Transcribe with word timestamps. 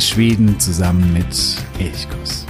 Entdecke 0.00 0.14
Schweden 0.14 0.58
zusammen 0.58 1.12
mit 1.12 1.26
Elchkuss. 1.78 2.46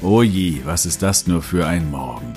Oh 0.00 0.22
je, 0.22 0.60
was 0.64 0.86
ist 0.86 1.02
das 1.02 1.26
nur 1.26 1.42
für 1.42 1.66
ein 1.66 1.90
Morgen? 1.90 2.27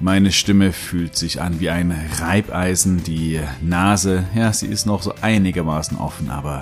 Meine 0.00 0.30
Stimme 0.30 0.72
fühlt 0.72 1.16
sich 1.16 1.42
an 1.42 1.58
wie 1.58 1.70
ein 1.70 1.92
Reibeisen, 2.20 3.02
die 3.02 3.40
Nase, 3.60 4.24
ja, 4.32 4.52
sie 4.52 4.68
ist 4.68 4.86
noch 4.86 5.02
so 5.02 5.12
einigermaßen 5.22 5.98
offen, 5.98 6.30
aber 6.30 6.60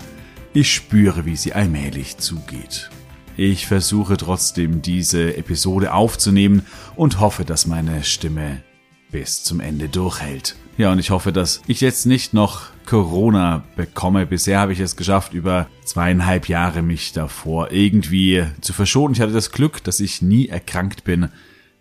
ich 0.55 0.73
spüre, 0.73 1.27
wie 1.27 1.37
sie 1.37 1.53
allmählich 1.53 2.17
zugeht. 2.17 2.89
Ich 3.37 3.67
versuche 3.67 4.17
trotzdem 4.17 4.81
diese 4.81 5.37
Episode 5.37 5.93
aufzunehmen 5.93 6.65
und 6.95 7.21
hoffe, 7.21 7.45
dass 7.45 7.67
meine 7.67 8.05
Stimme 8.05 8.63
bis 9.13 9.45
zum 9.45 9.61
Ende 9.61 9.91
durchhält. 9.91 10.57
Ja, 10.79 10.93
und 10.93 10.99
ich 10.99 11.11
hoffe, 11.11 11.31
dass 11.31 11.61
ich 11.67 11.83
jetzt 11.83 12.07
nicht 12.07 12.33
noch 12.33 12.69
Corona 12.87 13.65
bekomme. 13.77 14.25
Bisher 14.25 14.61
habe 14.61 14.73
ich 14.73 14.81
es 14.81 14.97
geschafft, 14.97 15.35
über 15.35 15.69
zweieinhalb 15.85 16.49
Jahre 16.49 16.81
mich 16.81 17.13
davor 17.13 17.71
irgendwie 17.71 18.47
zu 18.63 18.73
verschonen. 18.73 19.15
Ich 19.15 19.21
hatte 19.21 19.35
das 19.35 19.53
Glück, 19.53 19.85
dass 19.85 20.01
ich 20.01 20.23
nie 20.23 20.49
erkrankt 20.49 21.05
bin. 21.05 21.29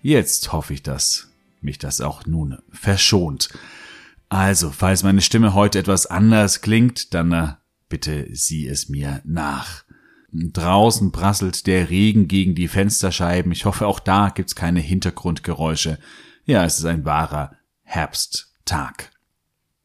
Jetzt 0.02 0.52
hoffe 0.52 0.74
ich, 0.74 0.84
dass 0.84 1.30
mich 1.66 1.80
das 1.80 2.02
auch 2.02 2.26
nun 2.26 2.58
verschont. 2.72 3.50
Also, 4.30 4.72
falls 4.72 5.04
meine 5.04 5.22
Stimme 5.22 5.54
heute 5.54 5.80
etwas 5.80 6.06
anders 6.06 6.62
klingt, 6.62 7.14
dann 7.14 7.32
äh, 7.32 7.54
bitte 7.90 8.28
sieh 8.32 8.68
es 8.68 8.90
mir 8.90 9.22
nach. 9.24 9.84
Draußen 10.32 11.12
prasselt 11.12 11.68
der 11.68 11.90
Regen 11.90 12.28
gegen 12.28 12.56
die 12.56 12.68
Fensterscheiben. 12.68 13.52
Ich 13.52 13.66
hoffe, 13.66 13.88
auch 13.88 14.00
da 14.00 14.30
gibt's 14.30 14.56
keine 14.56 14.82
Hintergrundgeräusche. 14.82 16.00
Ja, 16.46 16.66
es 16.66 16.80
ist 16.80 16.86
ein 16.86 17.06
wahrer 17.06 17.56
Herbsttag. 17.84 19.12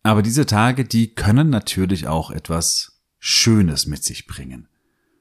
Aber 0.03 0.23
diese 0.23 0.47
Tage, 0.47 0.85
die 0.85 1.15
können 1.15 1.51
natürlich 1.51 2.09
auch 2.09 2.31
etwas 2.31 3.01
Schönes 3.19 3.87
mit 3.87 4.03
sich 4.03 4.27
bringen. 4.27 4.69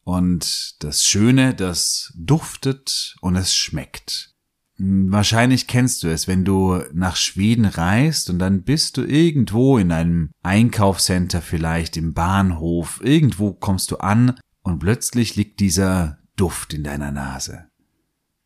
Und 0.03 0.83
das 0.83 1.05
Schöne, 1.05 1.53
das 1.53 2.13
duftet 2.15 3.15
und 3.21 3.35
es 3.35 3.55
schmeckt. 3.55 4.33
Wahrscheinlich 4.81 5.67
kennst 5.67 6.03
du 6.03 6.07
es, 6.07 6.29
wenn 6.29 6.45
du 6.45 6.81
nach 6.93 7.17
Schweden 7.17 7.65
reist 7.65 8.29
und 8.29 8.39
dann 8.39 8.63
bist 8.63 8.95
du 8.95 9.03
irgendwo 9.03 9.77
in 9.77 9.91
einem 9.91 10.29
Einkaufscenter, 10.41 11.41
vielleicht 11.41 11.97
im 11.97 12.13
Bahnhof, 12.13 13.01
irgendwo 13.03 13.51
kommst 13.51 13.91
du 13.91 13.97
an 13.97 14.39
und 14.61 14.79
plötzlich 14.79 15.35
liegt 15.35 15.59
dieser 15.59 16.19
Duft 16.37 16.73
in 16.73 16.85
deiner 16.85 17.11
Nase. 17.11 17.65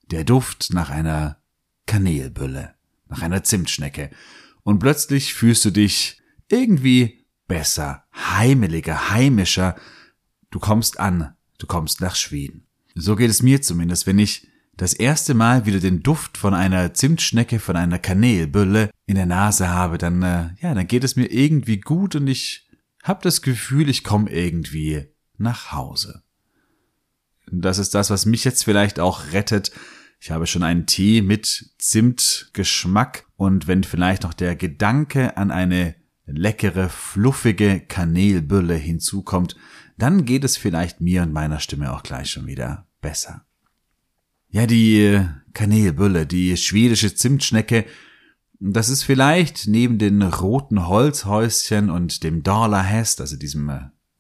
Der 0.10 0.24
Duft 0.24 0.74
nach 0.74 0.90
einer 0.90 1.38
Kanelbülle, 1.86 2.74
nach 3.10 3.22
einer 3.22 3.44
Zimtschnecke. 3.44 4.10
Und 4.64 4.80
plötzlich 4.80 5.36
fühlst 5.36 5.64
du 5.66 5.70
dich 5.70 6.20
irgendwie 6.50 7.28
besser, 7.48 8.06
heimeliger, 8.16 9.12
heimischer. 9.12 9.76
Du 10.50 10.58
kommst 10.58 11.00
an, 11.00 11.36
du 11.60 11.68
kommst 11.68 12.02
nach 12.02 12.16
Schweden. 12.16 12.66
So 12.96 13.16
geht 13.16 13.30
es 13.30 13.44
mir 13.44 13.62
zumindest, 13.62 14.08
wenn 14.08 14.18
ich 14.18 14.48
das 14.76 14.94
erste 14.94 15.34
Mal 15.34 15.66
wieder 15.66 15.80
den 15.80 16.02
Duft 16.02 16.38
von 16.38 16.54
einer 16.54 16.94
Zimtschnecke, 16.94 17.60
von 17.60 17.76
einer 17.76 18.00
Kanelbülle 18.00 18.90
in 19.06 19.16
der 19.16 19.26
Nase 19.26 19.70
habe, 19.70 19.98
dann, 19.98 20.24
äh, 20.24 20.50
ja, 20.62 20.74
dann 20.74 20.88
geht 20.88 21.04
es 21.04 21.16
mir 21.16 21.28
irgendwie 21.32 21.80
gut 21.80 22.16
und 22.16 22.28
ich 22.28 22.70
habe 23.04 23.22
das 23.22 23.42
Gefühl, 23.42 23.90
ich 23.90 24.04
komme 24.04 24.32
irgendwie 24.32 25.08
nach 25.38 25.72
Hause. 25.72 26.24
Das 27.52 27.78
ist 27.78 27.94
das, 27.94 28.10
was 28.10 28.26
mich 28.26 28.44
jetzt 28.46 28.64
vielleicht 28.64 29.00
auch 29.00 29.32
rettet. 29.32 29.72
Ich 30.20 30.32
habe 30.32 30.48
schon 30.48 30.64
einen 30.64 30.86
Tee 30.86 31.22
mit 31.22 31.74
Zimtgeschmack 31.78 33.28
und 33.36 33.68
wenn 33.68 33.84
vielleicht 33.84 34.24
noch 34.24 34.34
der 34.34 34.56
Gedanke 34.56 35.38
an 35.38 35.52
eine 35.52 35.96
leckere, 36.26 36.90
fluffige 36.90 37.82
Kanelbülle 37.82 38.76
hinzukommt, 38.76 39.56
dann 39.98 40.26
geht 40.26 40.44
es 40.44 40.58
vielleicht 40.58 41.02
mir 41.02 41.22
und 41.22 41.34
meiner 41.34 41.60
Stimme 41.60 41.94
auch 41.94 42.02
gleich 42.02 42.32
schon 42.32 42.48
wieder 42.48 42.88
besser. 43.02 43.46
Ja, 44.54 44.68
die 44.68 45.20
Kanelbülle, 45.54 46.28
die 46.28 46.56
schwedische 46.58 47.16
Zimtschnecke, 47.16 47.86
das 48.60 48.88
ist 48.88 49.02
vielleicht 49.02 49.68
neben 49.68 49.98
den 49.98 50.22
roten 50.22 50.86
Holzhäuschen 50.88 51.90
und 51.90 52.24
dem 52.24 52.44
Dalarhest, 52.44 53.20
also 53.20 53.36
diesem, 53.36 53.72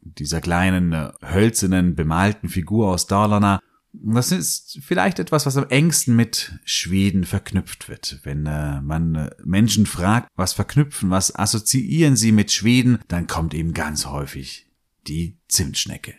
dieser 0.01 0.41
kleinen 0.41 1.11
hölzernen 1.21 1.93
bemalten 1.93 2.49
Figur 2.49 2.89
aus 2.89 3.05
Dalarna, 3.05 3.59
das 3.91 4.31
ist 4.31 4.79
vielleicht 4.81 5.19
etwas, 5.19 5.45
was 5.45 5.55
am 5.55 5.69
engsten 5.69 6.15
mit 6.15 6.57
Schweden 6.65 7.25
verknüpft 7.25 7.87
wird. 7.87 8.19
Wenn 8.23 8.47
äh, 8.47 8.81
man 8.81 9.13
äh, 9.13 9.29
Menschen 9.45 9.85
fragt, 9.85 10.29
was 10.35 10.53
verknüpfen, 10.53 11.11
was 11.11 11.35
assoziieren 11.35 12.15
sie 12.15 12.31
mit 12.31 12.51
Schweden, 12.51 12.97
dann 13.07 13.27
kommt 13.27 13.53
eben 13.53 13.75
ganz 13.75 14.07
häufig 14.07 14.65
die 15.07 15.37
Zimtschnecke. 15.47 16.15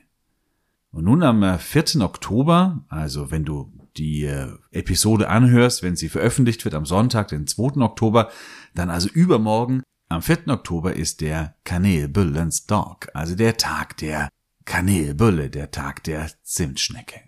Und 0.93 1.07
nun 1.07 1.25
am 1.25 1.59
4. 1.59 1.97
Äh, 1.97 1.99
Oktober, 2.03 2.85
also 2.89 3.33
wenn 3.33 3.45
du 3.45 3.73
die 3.97 4.25
äh, 4.25 4.49
Episode 4.71 5.29
anhörst, 5.29 5.83
wenn 5.83 5.97
sie 5.97 6.09
veröffentlicht 6.09 6.65
wird 6.65 6.75
am 6.75 6.87
Sonntag, 6.87 7.29
den 7.29 7.47
2. 7.47 7.81
Oktober, 7.83 8.31
dann 8.75 8.91
also 8.91 9.09
übermorgen, 9.09 9.83
am 10.09 10.23
4. 10.23 10.49
Oktober 10.49 10.95
ist 10.95 11.21
der 11.21 11.57
Kanelbüllens 11.65 12.67
Dog, 12.67 13.09
also 13.15 13.35
der 13.35 13.57
Tag 13.57 13.97
der 13.97 14.29
Kanelbülle, 14.65 15.51
der 15.51 15.71
Tag 15.71 16.05
der 16.05 16.31
Zimtschnecke. 16.43 17.21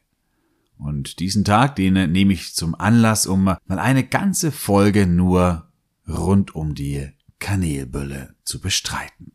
Und 0.78 1.20
diesen 1.20 1.44
Tag, 1.44 1.76
den 1.76 1.94
nehme 2.12 2.32
ich 2.32 2.54
zum 2.54 2.74
Anlass, 2.74 3.26
um 3.26 3.44
mal 3.44 3.58
eine 3.66 4.04
ganze 4.04 4.52
Folge 4.52 5.06
nur 5.06 5.70
rund 6.06 6.54
um 6.54 6.74
die 6.74 7.10
Kanelbülle 7.38 8.34
zu 8.44 8.60
bestreiten. 8.60 9.32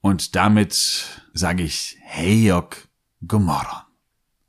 Und 0.00 0.36
damit 0.36 1.22
sage 1.32 1.62
ich 1.62 1.98
Heyok 2.02 2.88
Gomorron. 3.26 3.87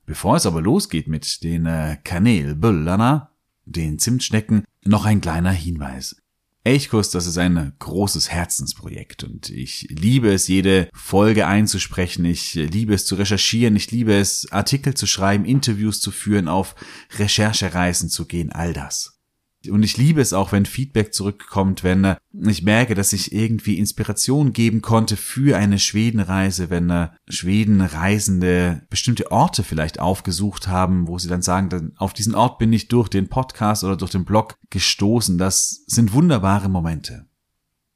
Bevor 0.10 0.38
es 0.38 0.48
aber 0.48 0.60
losgeht 0.60 1.08
mit 1.08 1.44
den 1.44 1.68
äh, 1.68 1.98
Kanelbüllana, 2.04 3.30
den 3.66 4.00
Zimtschnecken, 4.00 4.64
noch 4.84 5.06
ein 5.06 5.22
kleiner 5.22 5.52
Hinweis. 5.52 6.16
Elchkuss, 6.64 7.12
das 7.12 7.28
ist 7.28 7.38
ein 7.38 7.74
großes 7.78 8.32
Herzensprojekt 8.32 9.24
und 9.24 9.52
ich 9.52 9.86
liebe 9.92 10.34
es, 10.34 10.48
jede 10.48 10.90
Folge 10.96 11.46
einzusprechen. 11.46 12.26
Ich 12.26 12.56
liebe 12.56 12.96
es 12.96 13.06
zu 13.06 13.14
recherchieren. 13.14 13.76
Ich 13.76 13.92
liebe 13.92 14.16
es, 14.16 14.52
Artikel 14.52 14.96
zu 14.96 15.06
schreiben, 15.06 15.46
Interviews 15.46 16.02
zu 16.02 16.10
führen, 16.10 16.48
auf 16.48 16.74
Recherchereisen 17.20 18.10
zu 18.10 18.26
gehen, 18.26 18.52
all 18.52 18.74
das. 18.74 19.19
Und 19.68 19.84
ich 19.84 19.98
liebe 19.98 20.22
es 20.22 20.32
auch, 20.32 20.54
wenn 20.54 20.66
Feedback 20.66 21.14
zurückkommt, 21.14 21.84
wenn 21.84 22.06
äh, 22.06 22.16
ich 22.48 22.64
merke, 22.64 22.96
dass 22.96 23.12
ich 23.12 23.34
irgendwie 23.34 23.78
Inspiration 23.78 24.54
geben 24.54 24.82
konnte 24.82 25.18
für 25.18 25.58
eine 25.58 25.80
Schwedenreise, 25.80 26.70
wenn 26.70 26.90
äh, 26.90 27.10
Schwedenreisende 27.28 28.84
bestimmte 28.90 29.32
Orte 29.32 29.64
vielleicht 29.64 30.00
aufgesucht 30.00 30.70
haben, 30.70 31.08
wo 31.08 31.18
sie 31.18 31.28
dann 31.28 31.42
sagen, 31.42 31.94
auf 31.98 32.14
diesen 32.14 32.36
Ort 32.36 32.58
bin 32.58 32.72
ich 32.72 32.88
durch 32.88 33.10
den 33.10 33.28
Podcast 33.28 33.84
oder 33.84 33.98
durch 33.98 34.12
den 34.12 34.24
Blog 34.24 34.58
gestoßen. 34.70 35.38
Das 35.38 35.84
sind 35.88 36.14
wunderbare 36.14 36.70
Momente. 36.70 37.26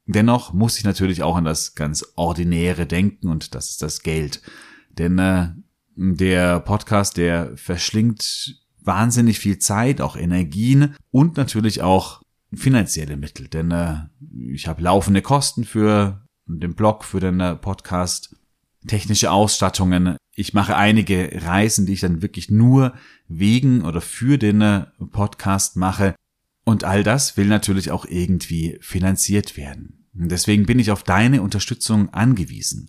Dennoch 0.04 0.52
muss 0.52 0.76
ich 0.76 0.84
natürlich 0.84 1.22
auch 1.22 1.36
an 1.36 1.46
das 1.46 1.74
ganz 1.74 2.04
Ordinäre 2.14 2.86
denken 2.86 3.28
und 3.28 3.54
das 3.54 3.70
ist 3.70 3.80
das 3.80 4.02
Geld. 4.02 4.42
Denn 4.90 5.18
äh, 5.18 5.48
der 5.96 6.60
Podcast, 6.60 7.16
der 7.16 7.56
verschlingt 7.56 8.63
wahnsinnig 8.84 9.38
viel 9.38 9.58
Zeit, 9.58 10.00
auch 10.00 10.16
Energien 10.16 10.94
und 11.10 11.36
natürlich 11.36 11.82
auch 11.82 12.22
finanzielle 12.52 13.16
Mittel. 13.16 13.48
Denn 13.48 13.70
äh, 13.70 13.96
ich 14.52 14.68
habe 14.68 14.82
laufende 14.82 15.22
Kosten 15.22 15.64
für 15.64 16.24
den 16.46 16.74
Blog, 16.74 17.04
für 17.04 17.20
den 17.20 17.40
äh, 17.40 17.56
Podcast, 17.56 18.36
technische 18.86 19.30
Ausstattungen. 19.30 20.16
Ich 20.34 20.52
mache 20.52 20.76
einige 20.76 21.30
Reisen, 21.42 21.86
die 21.86 21.94
ich 21.94 22.00
dann 22.00 22.22
wirklich 22.22 22.50
nur 22.50 22.94
wegen 23.28 23.82
oder 23.82 24.00
für 24.00 24.38
den 24.38 24.60
äh, 24.60 24.86
Podcast 25.10 25.76
mache. 25.76 26.14
Und 26.64 26.84
all 26.84 27.02
das 27.02 27.36
will 27.36 27.46
natürlich 27.46 27.90
auch 27.90 28.06
irgendwie 28.06 28.78
finanziert 28.80 29.56
werden. 29.56 30.06
Deswegen 30.12 30.64
bin 30.64 30.78
ich 30.78 30.90
auf 30.90 31.02
deine 31.02 31.42
Unterstützung 31.42 32.10
angewiesen. 32.10 32.88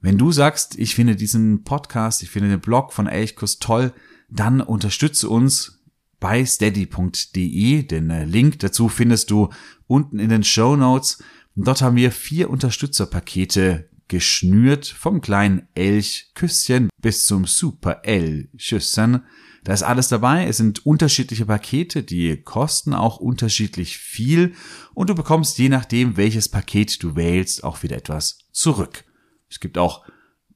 Wenn 0.00 0.18
du 0.18 0.32
sagst, 0.32 0.78
ich 0.78 0.94
finde 0.94 1.14
diesen 1.14 1.62
Podcast, 1.62 2.22
ich 2.22 2.30
finde 2.30 2.48
den 2.48 2.60
Blog 2.60 2.92
von 2.92 3.06
Elchkus 3.06 3.58
toll, 3.58 3.92
dann 4.32 4.60
unterstütze 4.60 5.28
uns 5.28 5.82
bei 6.20 6.44
steady.de. 6.44 7.82
Den 7.82 8.10
äh, 8.10 8.24
Link 8.24 8.60
dazu 8.60 8.88
findest 8.88 9.30
du 9.30 9.50
unten 9.86 10.18
in 10.18 10.30
den 10.30 10.44
Show 10.44 10.76
Notes. 10.76 11.22
Dort 11.54 11.82
haben 11.82 11.96
wir 11.96 12.10
vier 12.12 12.48
Unterstützerpakete 12.48 13.90
geschnürt 14.08 14.86
vom 14.86 15.20
kleinen 15.20 15.68
Elchküsschen 15.74 16.90
bis 17.00 17.26
zum 17.26 17.46
Super 17.46 18.02
L-Schüssern. 18.04 19.24
Da 19.64 19.74
ist 19.74 19.82
alles 19.82 20.08
dabei. 20.08 20.46
Es 20.46 20.56
sind 20.56 20.84
unterschiedliche 20.84 21.46
Pakete, 21.46 22.02
die 22.02 22.36
kosten 22.42 22.94
auch 22.94 23.18
unterschiedlich 23.18 23.98
viel 23.98 24.54
und 24.94 25.08
du 25.08 25.14
bekommst 25.14 25.58
je 25.58 25.68
nachdem, 25.68 26.16
welches 26.16 26.48
Paket 26.48 27.02
du 27.02 27.16
wählst, 27.16 27.64
auch 27.64 27.82
wieder 27.82 27.96
etwas 27.96 28.38
zurück. 28.52 29.04
Es 29.48 29.60
gibt 29.60 29.78
auch 29.78 30.04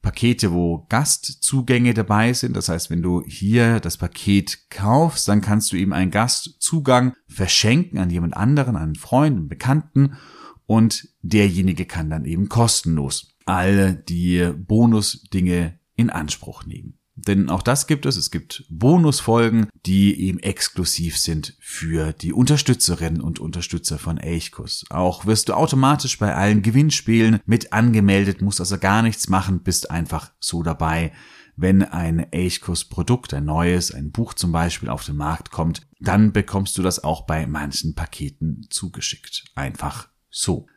Pakete, 0.01 0.51
wo 0.51 0.85
Gastzugänge 0.89 1.93
dabei 1.93 2.33
sind. 2.33 2.55
Das 2.55 2.69
heißt, 2.69 2.89
wenn 2.89 3.01
du 3.01 3.23
hier 3.25 3.79
das 3.79 3.97
Paket 3.97 4.69
kaufst, 4.69 5.27
dann 5.27 5.41
kannst 5.41 5.71
du 5.71 5.77
ihm 5.77 5.93
einen 5.93 6.11
Gastzugang 6.11 7.13
verschenken 7.27 7.99
an 7.99 8.09
jemand 8.09 8.35
anderen, 8.35 8.75
an 8.75 8.83
einen 8.83 8.95
Freund, 8.95 9.37
einen 9.37 9.47
Bekannten 9.47 10.17
und 10.65 11.07
derjenige 11.21 11.85
kann 11.85 12.09
dann 12.09 12.25
eben 12.25 12.49
kostenlos 12.49 13.37
alle 13.45 13.95
die 13.95 14.51
Bonusdinge 14.55 15.79
in 15.95 16.09
Anspruch 16.09 16.65
nehmen. 16.65 16.96
Denn 17.17 17.49
auch 17.49 17.63
das 17.63 17.87
gibt 17.87 18.05
es. 18.05 18.15
Es 18.15 18.29
gibt 18.29 18.63
Bonusfolgen, 18.69 19.67
die 19.85 20.21
eben 20.21 20.39
exklusiv 20.39 21.17
sind 21.17 21.57
für 21.59 22.13
die 22.13 22.31
Unterstützerinnen 22.31 23.21
und 23.21 23.39
Unterstützer 23.39 23.97
von 23.97 24.17
Elchkus. 24.17 24.85
Auch 24.91 25.25
wirst 25.25 25.49
du 25.49 25.53
automatisch 25.53 26.19
bei 26.19 26.35
allen 26.35 26.61
Gewinnspielen 26.61 27.39
mit 27.45 27.73
angemeldet, 27.73 28.41
musst 28.41 28.59
also 28.59 28.77
gar 28.77 29.01
nichts 29.01 29.29
machen, 29.29 29.63
bist 29.63 29.89
einfach 29.89 30.31
so 30.39 30.61
dabei. 30.61 31.11
Wenn 31.55 31.81
ein 31.81 32.31
Elchkus 32.31 32.85
Produkt, 32.85 33.33
ein 33.33 33.45
neues, 33.45 33.91
ein 33.91 34.11
Buch 34.11 34.35
zum 34.35 34.51
Beispiel 34.51 34.89
auf 34.89 35.03
den 35.03 35.15
Markt 35.15 35.49
kommt, 35.49 35.81
dann 35.99 36.31
bekommst 36.31 36.77
du 36.77 36.83
das 36.83 37.03
auch 37.03 37.25
bei 37.25 37.47
manchen 37.47 37.95
Paketen 37.95 38.67
zugeschickt. 38.69 39.45
Einfach 39.55 40.07
so. 40.29 40.67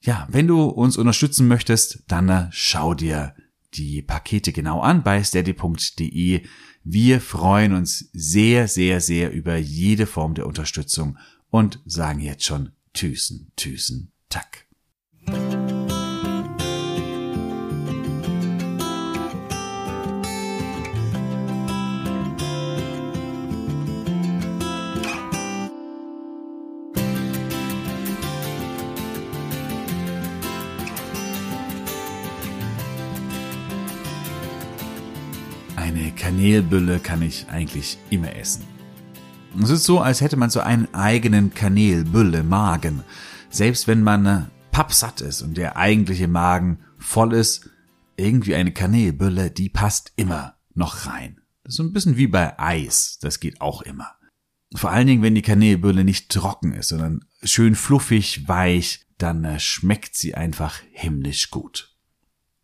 Ja, 0.00 0.28
wenn 0.30 0.46
du 0.46 0.62
uns 0.62 0.96
unterstützen 0.96 1.48
möchtest, 1.48 2.04
dann 2.06 2.48
schau 2.52 2.94
dir 2.94 3.34
die 3.74 4.02
Pakete 4.02 4.52
genau 4.52 4.80
an 4.80 5.02
bei 5.02 5.22
steady.de. 5.22 6.42
Wir 6.84 7.20
freuen 7.20 7.74
uns 7.74 8.10
sehr, 8.12 8.68
sehr, 8.68 9.00
sehr 9.00 9.32
über 9.32 9.56
jede 9.56 10.06
Form 10.06 10.34
der 10.34 10.46
Unterstützung 10.46 11.18
und 11.50 11.80
sagen 11.84 12.20
jetzt 12.20 12.44
schon 12.44 12.72
Tüßen, 12.94 13.52
Tüßen, 13.56 14.12
Tack. 14.28 14.66
Eine 35.88 36.12
Kanelbülle 36.12 36.98
kann 36.98 37.22
ich 37.22 37.48
eigentlich 37.48 37.96
immer 38.10 38.36
essen. 38.36 38.62
Es 39.62 39.70
ist 39.70 39.84
so, 39.84 40.00
als 40.00 40.20
hätte 40.20 40.36
man 40.36 40.50
so 40.50 40.60
einen 40.60 40.92
eigenen 40.92 41.54
Kanelbülle-Magen. 41.54 43.04
Selbst 43.48 43.88
wenn 43.88 44.02
man 44.02 44.26
äh, 44.26 44.42
pappsatt 44.70 45.22
ist 45.22 45.40
und 45.40 45.56
der 45.56 45.78
eigentliche 45.78 46.28
Magen 46.28 46.80
voll 46.98 47.32
ist, 47.32 47.70
irgendwie 48.18 48.54
eine 48.54 48.70
Kanelbülle, 48.70 49.50
die 49.50 49.70
passt 49.70 50.12
immer 50.16 50.58
noch 50.74 51.06
rein. 51.06 51.40
Das 51.64 51.72
ist 51.72 51.76
so 51.78 51.84
ein 51.84 51.94
bisschen 51.94 52.18
wie 52.18 52.26
bei 52.26 52.58
Eis, 52.58 53.18
das 53.22 53.40
geht 53.40 53.62
auch 53.62 53.80
immer. 53.80 54.10
Vor 54.74 54.90
allen 54.90 55.06
Dingen, 55.06 55.22
wenn 55.22 55.36
die 55.36 55.40
Kanelbülle 55.40 56.04
nicht 56.04 56.30
trocken 56.30 56.74
ist, 56.74 56.88
sondern 56.88 57.24
schön 57.42 57.74
fluffig, 57.74 58.46
weich, 58.46 59.06
dann 59.16 59.42
äh, 59.42 59.58
schmeckt 59.58 60.16
sie 60.16 60.34
einfach 60.34 60.82
himmlisch 60.92 61.48
gut. 61.48 61.97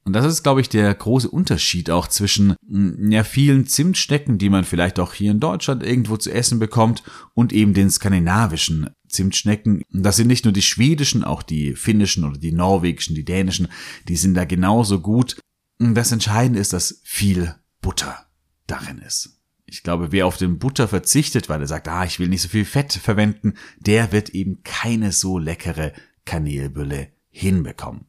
Und 0.04 0.12
das 0.12 0.26
ist, 0.26 0.42
glaube 0.42 0.60
ich, 0.60 0.68
der 0.68 0.94
große 0.94 1.30
Unterschied 1.30 1.90
auch 1.90 2.08
zwischen 2.08 2.56
mm, 2.68 3.10
ja, 3.10 3.24
vielen 3.24 3.66
Zimtschnecken, 3.66 4.36
die 4.36 4.50
man 4.50 4.64
vielleicht 4.64 4.98
auch 5.00 5.14
hier 5.14 5.30
in 5.30 5.40
Deutschland 5.40 5.82
irgendwo 5.82 6.18
zu 6.18 6.30
essen 6.30 6.58
bekommt, 6.58 7.02
und 7.32 7.52
eben 7.52 7.72
den 7.72 7.90
skandinavischen 7.90 8.90
Zimtschnecken. 9.08 9.82
Das 9.90 10.16
sind 10.16 10.26
nicht 10.26 10.44
nur 10.44 10.52
die 10.52 10.62
schwedischen, 10.62 11.24
auch 11.24 11.42
die 11.42 11.74
finnischen 11.74 12.24
oder 12.24 12.38
die 12.38 12.52
norwegischen, 12.52 13.14
die 13.14 13.24
dänischen, 13.24 13.68
die 14.08 14.16
sind 14.16 14.34
da 14.34 14.44
genauso 14.44 15.00
gut. 15.00 15.38
Das 15.78 16.12
Entscheidende 16.12 16.60
ist, 16.60 16.72
dass 16.72 17.00
viel 17.02 17.54
Butter 17.80 18.26
darin 18.66 18.98
ist. 18.98 19.40
Ich 19.66 19.82
glaube, 19.82 20.12
wer 20.12 20.26
auf 20.26 20.36
den 20.36 20.58
Butter 20.58 20.86
verzichtet, 20.86 21.48
weil 21.48 21.60
er 21.60 21.66
sagt, 21.66 21.88
ah, 21.88 22.04
ich 22.04 22.20
will 22.20 22.28
nicht 22.28 22.42
so 22.42 22.48
viel 22.48 22.66
Fett 22.66 22.92
verwenden, 22.92 23.54
der 23.78 24.12
wird 24.12 24.30
eben 24.30 24.62
keine 24.62 25.12
so 25.12 25.38
leckere 25.38 25.92
Kanelbülle 26.26 27.08
hinbekommen. 27.30 28.06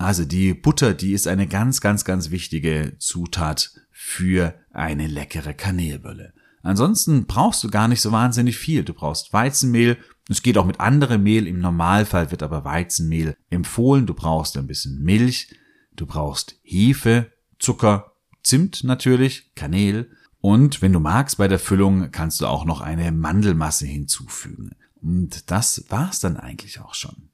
Also 0.00 0.24
die 0.24 0.54
Butter, 0.54 0.94
die 0.94 1.12
ist 1.12 1.28
eine 1.28 1.46
ganz, 1.46 1.82
ganz, 1.82 2.06
ganz 2.06 2.30
wichtige 2.30 2.94
Zutat 2.98 3.72
für 3.90 4.54
eine 4.70 5.06
leckere 5.06 5.52
Kanelbülle. 5.52 6.32
Ansonsten 6.62 7.26
brauchst 7.26 7.62
du 7.64 7.68
gar 7.68 7.86
nicht 7.86 8.00
so 8.00 8.10
wahnsinnig 8.10 8.56
viel. 8.56 8.82
Du 8.82 8.94
brauchst 8.94 9.34
Weizenmehl. 9.34 9.98
Es 10.30 10.42
geht 10.42 10.56
auch 10.56 10.64
mit 10.64 10.80
anderem 10.80 11.22
Mehl. 11.22 11.46
Im 11.46 11.58
Normalfall 11.58 12.30
wird 12.30 12.42
aber 12.42 12.64
Weizenmehl 12.64 13.36
empfohlen. 13.50 14.06
Du 14.06 14.14
brauchst 14.14 14.56
ein 14.56 14.66
bisschen 14.66 15.02
Milch. 15.02 15.54
Du 15.94 16.06
brauchst 16.06 16.58
Hefe, 16.62 17.30
Zucker, 17.58 18.12
Zimt 18.42 18.84
natürlich, 18.84 19.54
Kanel. 19.54 20.10
Und 20.40 20.80
wenn 20.80 20.94
du 20.94 21.00
magst, 21.00 21.36
bei 21.36 21.46
der 21.46 21.58
Füllung 21.58 22.10
kannst 22.10 22.40
du 22.40 22.46
auch 22.46 22.64
noch 22.64 22.80
eine 22.80 23.12
Mandelmasse 23.12 23.84
hinzufügen. 23.84 24.70
Und 25.02 25.50
das 25.50 25.84
war's 25.90 26.20
dann 26.20 26.38
eigentlich 26.38 26.80
auch 26.80 26.94
schon. 26.94 27.29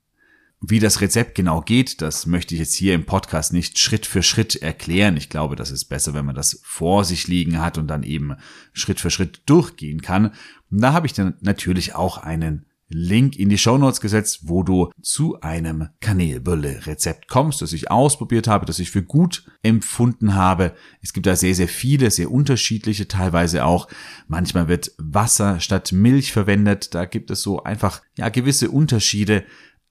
Wie 0.60 0.80
das 0.80 1.02
Rezept 1.02 1.34
genau 1.34 1.60
geht, 1.60 2.00
das 2.00 2.24
möchte 2.24 2.54
ich 2.54 2.60
jetzt 2.60 2.74
hier 2.74 2.94
im 2.94 3.04
Podcast 3.04 3.52
nicht 3.52 3.78
Schritt 3.78 4.06
für 4.06 4.22
Schritt 4.22 4.56
erklären. 4.56 5.16
Ich 5.16 5.28
glaube, 5.28 5.54
das 5.54 5.70
ist 5.70 5.84
besser, 5.84 6.14
wenn 6.14 6.24
man 6.24 6.34
das 6.34 6.60
vor 6.64 7.04
sich 7.04 7.28
liegen 7.28 7.60
hat 7.60 7.76
und 7.76 7.88
dann 7.88 8.02
eben 8.02 8.34
Schritt 8.72 8.98
für 8.98 9.10
Schritt 9.10 9.42
durchgehen 9.46 10.00
kann. 10.00 10.32
Und 10.70 10.80
da 10.80 10.94
habe 10.94 11.06
ich 11.06 11.12
dann 11.12 11.34
natürlich 11.40 11.94
auch 11.94 12.16
einen 12.18 12.64
Link 12.88 13.36
in 13.36 13.48
die 13.48 13.58
Show 13.58 13.78
Notes 13.78 14.00
gesetzt, 14.00 14.40
wo 14.44 14.62
du 14.62 14.90
zu 15.02 15.40
einem 15.40 15.88
Kanelbülle-Rezept 16.00 17.28
kommst, 17.28 17.60
das 17.60 17.72
ich 17.72 17.90
ausprobiert 17.90 18.46
habe, 18.46 18.64
das 18.64 18.78
ich 18.78 18.90
für 18.90 19.02
gut 19.02 19.44
empfunden 19.62 20.34
habe. 20.34 20.72
Es 21.02 21.12
gibt 21.12 21.26
da 21.26 21.34
sehr, 21.34 21.54
sehr 21.54 21.68
viele, 21.68 22.10
sehr 22.10 22.30
unterschiedliche, 22.30 23.08
teilweise 23.08 23.64
auch. 23.64 23.88
Manchmal 24.28 24.68
wird 24.68 24.92
Wasser 24.98 25.58
statt 25.58 25.92
Milch 25.92 26.32
verwendet. 26.32 26.94
Da 26.94 27.04
gibt 27.06 27.30
es 27.30 27.42
so 27.42 27.62
einfach, 27.64 28.02
ja, 28.16 28.28
gewisse 28.28 28.70
Unterschiede. 28.70 29.44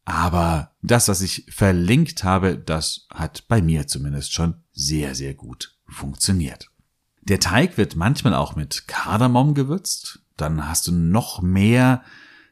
Aber 0.05 0.71
das, 0.83 1.07
was 1.07 1.21
ich 1.21 1.47
verlinkt 1.49 2.23
habe, 2.23 2.57
das 2.57 3.07
hat 3.09 3.47
bei 3.47 3.61
mir 3.61 3.87
zumindest 3.87 4.33
schon 4.33 4.55
sehr, 4.71 5.15
sehr 5.15 5.33
gut 5.33 5.75
funktioniert. 5.87 6.69
Der 7.21 7.39
Teig 7.39 7.77
wird 7.77 7.95
manchmal 7.95 8.35
auch 8.35 8.55
mit 8.55 8.87
Kardamom 8.87 9.55
gewürzt. 9.55 10.19
Dann 10.37 10.67
hast 10.67 10.87
du 10.87 10.91
noch 10.91 11.41
mehr, 11.41 12.03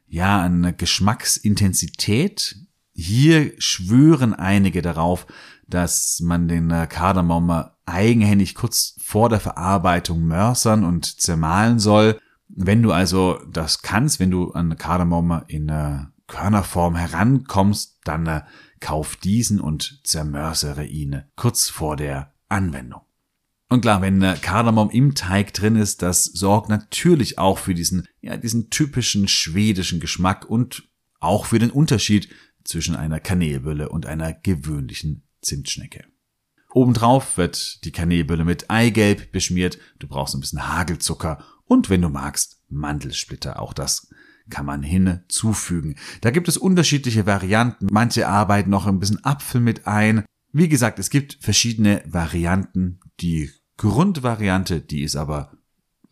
ja, 0.08 0.42
eine 0.42 0.74
Geschmacksintensität. 0.74 2.56
Hier 2.94 3.54
schwören 3.60 4.34
einige 4.34 4.82
darauf, 4.82 5.28
dass 5.68 6.22
man 6.22 6.48
den 6.48 6.70
Kardamom 6.90 7.66
eigenhändig 7.86 8.56
kurz 8.56 8.96
vor 9.00 9.30
der 9.30 9.40
Verarbeitung 9.40 10.24
mörsern 10.26 10.84
und 10.84 11.22
zermahlen 11.22 11.78
soll. 11.78 12.20
Wenn 12.48 12.82
du 12.82 12.92
also 12.92 13.40
das 13.52 13.84
kannst, 13.84 14.20
wenn 14.20 14.32
du 14.32 14.52
an 14.52 14.76
Kardamom 14.78 15.44
in 15.48 15.68
Körnerform 16.34 16.96
herankommst, 16.96 18.00
dann 18.06 18.26
äh, 18.26 18.42
kauf 18.80 19.16
diesen 19.16 19.62
und 19.62 20.02
zermörsere 20.04 20.84
ihn 20.84 21.24
kurz 21.36 21.70
vor 21.70 21.96
der 21.96 22.34
Anwendung. 22.50 23.02
Und 23.70 23.82
klar, 23.82 24.02
wenn 24.02 24.22
äh, 24.24 24.36
Kardamom 24.42 24.90
im 24.90 25.14
Teig 25.14 25.54
drin 25.54 25.76
ist, 25.76 26.02
das 26.02 26.26
sorgt 26.26 26.70
natürlich 26.70 27.38
auch 27.38 27.60
für 27.60 27.76
diesen, 27.76 28.08
ja, 28.20 28.36
diesen 28.36 28.72
typischen 28.72 29.28
schwedischen 29.28 30.00
Geschmack 30.00 30.50
und 30.50 30.90
auch 31.20 31.46
für 31.46 31.60
den 31.60 31.70
Unterschied 31.70 32.30
zwischen 32.64 32.96
einer 32.96 33.20
Kanelbülle 33.20 33.90
und 33.90 34.08
einer 34.08 34.34
gewöhnlichen 34.34 35.28
Zimtschnecke. 35.42 36.06
Obendrauf 36.72 37.38
wird 37.38 37.86
die 37.86 37.92
Kanelbülle 37.92 38.44
mit 38.44 38.72
Eigelb 38.72 39.32
beschmiert, 39.32 39.78
du 40.00 40.08
brauchst 40.08 40.34
ein 40.34 40.42
bisschen 40.42 40.68
Hagelzucker 40.68 41.46
und 41.66 41.92
wenn 41.92 42.02
du 42.02 42.10
magst, 42.10 42.60
Mandelsplitter. 42.70 43.62
Auch 43.62 43.74
das 43.74 44.10
kann 44.50 44.66
man 44.66 44.84
hinzufügen. 44.84 45.96
Da 46.22 46.32
gibt 46.32 46.48
es 46.48 46.58
unterschiedliche 46.58 47.26
Varianten. 47.26 47.88
Manche 47.92 48.28
arbeiten 48.28 48.70
noch 48.70 48.88
ein 48.88 49.00
bisschen 49.00 49.24
Apfel 49.24 49.62
mit 49.62 49.88
ein. 49.88 50.26
Wie 50.52 50.70
gesagt, 50.70 51.00
es 51.00 51.10
gibt 51.10 51.38
verschiedene 51.42 52.04
Varianten. 52.06 53.00
Die 53.20 53.50
Grundvariante, 53.78 54.82
die 54.82 55.04
ist 55.04 55.16
aber 55.16 55.58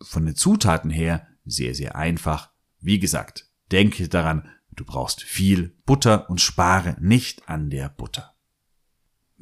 von 0.00 0.26
den 0.26 0.34
Zutaten 0.34 0.90
her 0.90 1.26
sehr, 1.44 1.74
sehr 1.74 1.96
einfach. 1.96 2.50
Wie 2.80 2.98
gesagt, 2.98 3.48
denke 3.70 4.08
daran, 4.08 4.48
du 4.72 4.84
brauchst 4.84 5.22
viel 5.22 5.76
Butter 5.86 6.28
und 6.28 6.40
spare 6.40 6.96
nicht 7.00 7.48
an 7.48 7.70
der 7.70 7.88
Butter. 7.88 8.31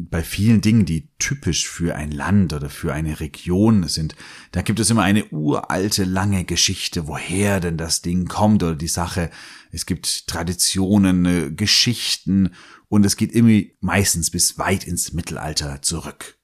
Bei 0.09 0.23
vielen 0.23 0.61
Dingen, 0.61 0.87
die 0.87 1.11
typisch 1.19 1.69
für 1.69 1.95
ein 1.95 2.11
Land 2.11 2.53
oder 2.53 2.71
für 2.71 2.95
eine 2.95 3.21
Region 3.21 3.87
sind, 3.89 4.15
da 4.53 4.63
gibt 4.63 4.81
es 4.81 4.91
immer 4.91 5.03
eine 5.03 5.27
uralte, 5.31 6.05
lange 6.05 6.45
Geschichte, 6.45 7.07
woher 7.07 7.61
denn 7.61 7.77
das 7.77 8.01
Ding 8.01 8.27
kommt 8.27 8.63
oder 8.63 8.77
die 8.77 8.89
Sache. 8.89 9.31
Es 9.71 9.87
gibt 9.87 10.27
Traditionen, 10.27 11.27
äh, 11.27 11.51
Geschichten 11.51 12.55
und 12.89 13.05
es 13.05 13.17
geht 13.17 13.33
immer 13.33 13.63
meistens 13.81 14.31
bis 14.31 14.59
weit 14.59 14.85
ins 14.85 15.13
Mittelalter 15.13 15.83
zurück. 15.83 16.39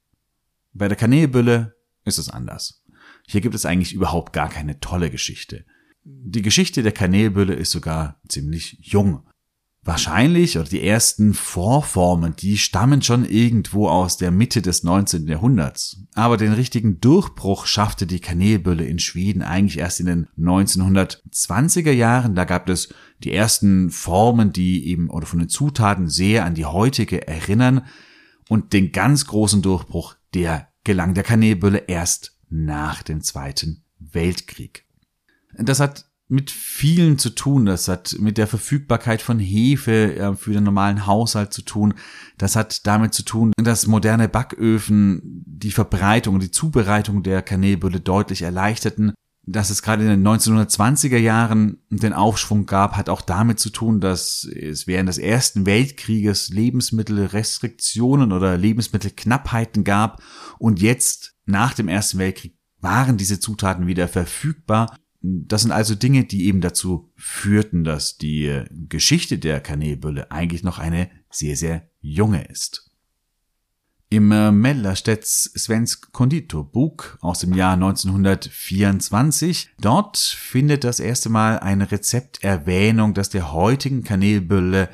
Bei 0.72 0.88
der 0.88 0.96
Kanälbülle 0.96 1.76
ist 2.04 2.18
es 2.18 2.28
anders. 2.28 2.82
Hier 3.26 3.40
gibt 3.40 3.54
es 3.54 3.64
eigentlich 3.64 3.94
überhaupt 3.94 4.32
gar 4.32 4.50
keine 4.50 4.78
tolle 4.80 5.10
Geschichte. 5.10 5.64
Die 6.04 6.42
Geschichte 6.42 6.82
der 6.82 6.92
Kanälbülle 6.92 7.54
ist 7.54 7.72
sogar 7.72 8.20
ziemlich 8.28 8.78
jung. 8.80 9.26
Wahrscheinlich, 9.87 10.59
oder 10.59 10.69
die 10.69 10.83
ersten 10.83 11.33
Vorformen, 11.33 12.35
die 12.35 12.59
stammen 12.59 13.02
schon 13.02 13.25
irgendwo 13.25 13.88
aus 13.88 14.16
der 14.16 14.33
Mitte 14.33 14.61
des 14.61 14.83
19. 14.83 15.28
Jahrhunderts. 15.28 16.02
Aber 16.14 16.37
den 16.37 16.52
richtigen 16.52 17.00
Durchbruch 17.00 17.66
schaffte 17.66 18.05
die 18.05 18.19
Kanälbülle 18.19 18.85
in 18.85 18.99
Schweden 18.99 19.43
eigentlich 19.43 19.78
erst 19.78 20.00
in 20.00 20.07
den 20.07 20.26
1920er 20.37 21.93
Jahren. 21.93 22.35
Da 22.35 22.45
gab 22.45 22.69
es 22.69 22.93
die 23.23 23.33
ersten 23.33 23.90
Formen, 23.90 24.52
die 24.52 24.88
eben 24.88 25.09
oder 25.09 25.25
von 25.25 25.38
den 25.38 25.49
Zutaten 25.49 26.09
sehr 26.09 26.45
an 26.45 26.55
die 26.55 26.66
heutige 26.66 27.28
erinnern. 27.28 27.87
Und 28.49 28.73
den 28.73 28.90
ganz 28.90 29.26
großen 29.26 29.62
Durchbruch, 29.62 30.16
der 30.35 30.66
gelang 30.83 31.14
der 31.14 31.23
Kanälbülle 31.23 31.85
erst 31.87 32.37
nach 32.49 33.05
dem 33.05 33.21
Zweiten 33.23 33.85
Weltkrieg. 34.00 34.85
Das 35.57 35.78
hat 35.78 36.07
mit 36.28 36.50
vielen 36.50 37.18
zu 37.18 37.30
tun. 37.30 37.66
Das 37.66 37.88
hat 37.88 38.16
mit 38.18 38.38
der 38.38 38.47
Verfügbarkeit 38.47 39.23
von 39.23 39.38
Hefe 39.38 40.37
für 40.38 40.52
den 40.52 40.64
normalen 40.64 41.06
Haushalt 41.06 41.52
zu 41.52 41.62
tun. 41.62 41.95
Das 42.37 42.56
hat 42.56 42.87
damit 42.87 43.14
zu 43.14 43.23
tun, 43.23 43.52
dass 43.56 43.87
moderne 43.87 44.28
Backöfen 44.28 45.45
die 45.47 45.71
Verbreitung 45.71 46.35
und 46.35 46.42
die 46.42 46.50
Zubereitung 46.50 47.23
der 47.23 47.42
Kanälbülle 47.42 48.00
deutlich 48.00 48.42
erleichterten. 48.42 49.14
Dass 49.49 49.71
es 49.71 49.83
gerade 49.83 50.02
in 50.02 50.09
den 50.09 50.26
1920er 50.26 51.18
Jahren 51.18 51.78
den 51.88 52.12
Aufschwung 52.12 52.66
gab, 52.66 52.97
hat 52.97 53.09
auch 53.09 53.21
damit 53.23 53.61
zu 53.61 53.71
tun, 53.71 54.00
dass 54.00 54.42
es 54.42 54.88
während 54.88 55.09
des 55.09 55.18
Ersten 55.18 55.66
Weltkrieges 55.66 56.49
Lebensmittelrestriktionen 56.49 58.33
oder 58.33 58.59
Lebensmittelknappheiten 58.59 59.85
gab 59.85 60.21
und 60.59 60.83
jetzt 60.83 61.37
nach 61.45 61.75
dem 61.75 61.87
Ersten 61.87 62.18
Weltkrieg 62.18 62.59
waren 62.80 63.16
diese 63.16 63.38
Zutaten 63.38 63.87
wieder 63.87 64.09
verfügbar 64.09 64.97
das 65.26 65.62
sind 65.62 65.73
also 65.73 65.95
Dinge, 65.95 66.25
die 66.25 66.47
eben 66.47 66.61
dazu 66.61 67.11
führten, 67.16 67.85
dass 67.85 68.16
die 68.16 68.62
Geschichte 68.88 69.38
der 69.38 69.61
Kanälbülle 69.61 70.30
eigentlich 70.30 70.62
noch 70.62 70.78
eine 70.78 71.11
sehr, 71.30 71.56
sehr 71.56 71.88
junge 72.00 72.45
ist. 72.45 72.90
Im 74.09 74.30
äh, 74.30 74.52
Mellerstedts 74.52 75.50
Svensk 75.59 76.12
Konditorbuch 76.12 77.18
aus 77.21 77.40
dem 77.40 77.54
Jahr 77.54 77.73
1924, 77.75 79.71
dort 79.80 80.16
findet 80.16 80.85
das 80.85 81.00
erste 81.00 81.28
Mal 81.28 81.59
ein 81.59 81.83
Rezept 81.83 82.45
Erwähnung, 82.45 83.14
das 83.14 83.30
der 83.30 83.52
heutigen 83.52 84.04
Kanälbülle 84.04 84.90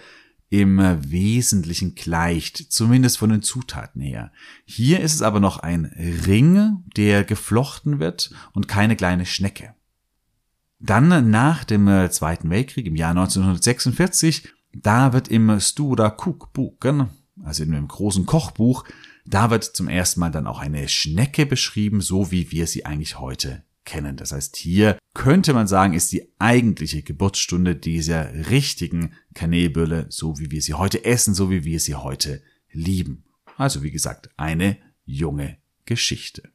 im 0.49 0.79
Wesentlichen 1.11 1.95
gleicht, 1.95 2.73
zumindest 2.73 3.19
von 3.19 3.31
den 3.31 3.43
Zutaten 3.43 4.01
her. 4.01 4.33
Hier 4.65 5.01
ist 5.01 5.15
es 5.15 5.23
aber 5.23 5.41
noch 5.41 5.59
ein 5.59 5.87
Ring, 6.27 6.85
der 6.97 7.25
geflochten 7.25 7.99
wird 7.99 8.33
und 8.55 8.69
keine 8.69 8.97
kleine 8.97 9.27
Schnecke. 9.27 9.75
Dann 10.83 11.31
nach 11.31 11.63
dem 11.63 11.87
äh, 11.87 12.11
Zweiten 12.11 12.51
Weltkrieg 12.51 12.87
im 12.87 12.97
Jahr 12.97 13.11
1946, 13.11 14.49
da 14.75 15.13
wird 15.13 15.29
im 15.29 15.61
Stura 15.61 16.17
Cookboken, 16.19 17.09
also 17.45 17.63
in 17.63 17.71
dem 17.71 17.87
großen 17.87 18.27
Kochbuch, 18.27 18.85
da 19.25 19.51
wird 19.51 19.63
zum 19.63 19.89
ersten 19.89 20.19
Mal 20.19 20.31
dann 20.31 20.49
auch 20.49 20.59
eine 20.59 20.89
Schnecke 20.89 21.47
beschrieben, 21.47 22.01
so 22.01 22.33
wie 22.33 22.51
wir 22.51 22.67
sie 22.67 22.85
eigentlich 22.85 23.21
heute 23.21 23.63
kennen. 23.85 24.17
Das 24.17 24.33
heißt, 24.33 24.57
hier 24.57 24.99
könnte 25.15 25.55
man 25.55 25.69
sagen, 25.69 25.95
ist 25.95 26.11
die 26.11 26.33
eigentliche 26.41 27.03
Geburtsstunde 27.03 27.77
dieser 27.77 28.51
richtigen 28.51 29.13
Kanälbülle, 29.35 30.07
so 30.09 30.41
wie 30.41 30.51
wir 30.51 30.63
sie 30.63 30.75
heute 30.75 31.05
essen, 31.05 31.35
so 31.35 31.49
wie 31.49 31.65
wir 31.65 31.79
sie 31.79 31.95
heute 31.95 32.43
lieben. 32.73 33.25
Also 33.57 33.85
wie 33.85 33.93
gesagt, 33.93 34.31
eine 34.37 34.79
junge 35.05 35.59
Geschichte. 35.85 36.51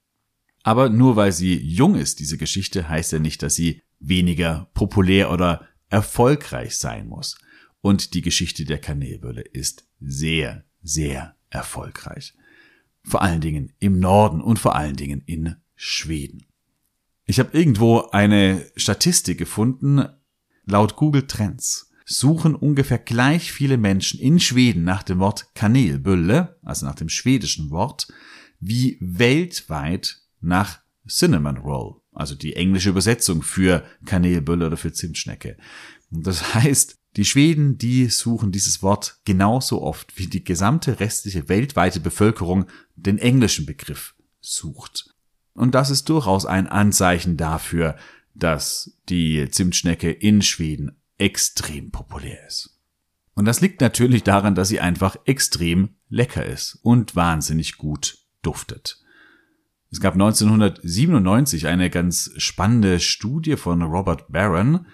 Aber 0.64 0.90
nur 0.90 1.16
weil 1.16 1.32
sie 1.32 1.58
jung 1.58 1.96
ist, 1.96 2.20
diese 2.20 2.38
Geschichte, 2.38 2.90
heißt 2.90 3.14
ja 3.14 3.20
nicht, 3.20 3.42
dass 3.42 3.56
sie 3.56 3.82
weniger 4.00 4.70
populär 4.74 5.32
oder 5.32 5.68
erfolgreich 5.90 6.78
sein 6.78 7.08
muss. 7.08 7.38
Und 7.82 8.14
die 8.14 8.22
Geschichte 8.22 8.66
der 8.66 8.80
Kanälbülle 8.80 9.42
ist 9.42 9.88
sehr, 10.00 10.66
sehr 10.82 11.36
erfolgreich. 11.50 12.34
Vor 13.04 13.22
allen 13.22 13.42
Dingen 13.42 13.74
im 13.80 14.00
Norden 14.00 14.42
und 14.42 14.60
vor 14.60 14.76
allen 14.76 14.96
Dingen 14.96 15.22
in 15.26 15.56
Schweden. 15.76 16.46
Ich 17.26 17.40
habe 17.40 17.58
irgendwo 17.58 18.10
eine 18.12 18.66
Statistik 18.76 19.38
gefunden. 19.38 20.08
Laut 20.66 20.96
Google 20.96 21.28
Trends 21.28 21.92
suchen 22.06 22.56
ungefähr 22.56 23.00
gleich 23.00 23.52
viele 23.52 23.78
Menschen 23.78 24.20
in 24.20 24.40
Schweden 24.40 24.84
nach 24.84 25.04
dem 25.04 25.20
Wort 25.20 25.54
Kanelbülle, 25.56 26.58
also 26.64 26.86
nach 26.86 26.96
dem 26.96 27.10
schwedischen 27.10 27.70
Wort, 27.70 28.08
wie 28.60 28.98
weltweit 29.02 30.22
nach 30.40 30.80
Cinnamon 31.08 31.58
Roll 31.58 32.02
also 32.18 32.36
die 32.36 32.56
englische 32.56 32.90
Übersetzung 32.90 33.42
für 33.42 33.84
Kanelbülle 34.06 34.68
oder 34.68 34.78
für 34.78 34.92
Zimtschnecke. 34.92 35.58
Und 36.12 36.26
das 36.26 36.54
heißt, 36.54 36.96
die 37.16 37.26
Schweden, 37.26 37.78
die 37.78 38.08
suchen 38.08 38.52
dieses 38.52 38.84
Wort 38.84 39.20
genauso 39.26 39.82
oft 39.82 40.18
wie 40.18 40.28
die 40.28 40.44
gesamte 40.44 41.00
restliche 41.00 41.50
weltweite 41.50 42.00
Bevölkerung 42.00 42.66
den 42.96 43.18
englischen 43.18 43.66
Begriff 43.66 44.16
sucht. 44.40 45.16
Und 45.54 45.74
das 45.74 45.90
ist 45.90 46.10
durchaus 46.10 46.46
ein 46.46 46.68
Anzeichen 46.68 47.38
dafür, 47.38 47.96
dass 48.36 48.98
die 49.10 49.50
Zimtschnecke 49.50 50.12
in 50.12 50.44
Schweden 50.44 51.02
extrem 51.18 51.90
populär 51.90 52.46
ist. 52.46 52.80
Und 53.34 53.46
das 53.46 53.62
liegt 53.62 53.82
natürlich 53.82 54.24
daran, 54.24 54.56
dass 54.56 54.70
sie 54.70 54.80
einfach 54.80 55.16
extrem 55.26 55.96
lecker 56.10 56.46
ist 56.46 56.80
und 56.84 57.16
wahnsinnig 57.16 57.78
gut 57.78 58.20
duftet. 58.42 59.00
Es 59.90 60.02
gab 60.02 60.14
1997 60.14 61.68
eine 61.68 61.90
ganz 61.90 62.32
spannende 62.38 63.00
Studie 63.00 63.56
von 63.56 63.82
Robert 63.82 64.32
Barron. 64.32 64.86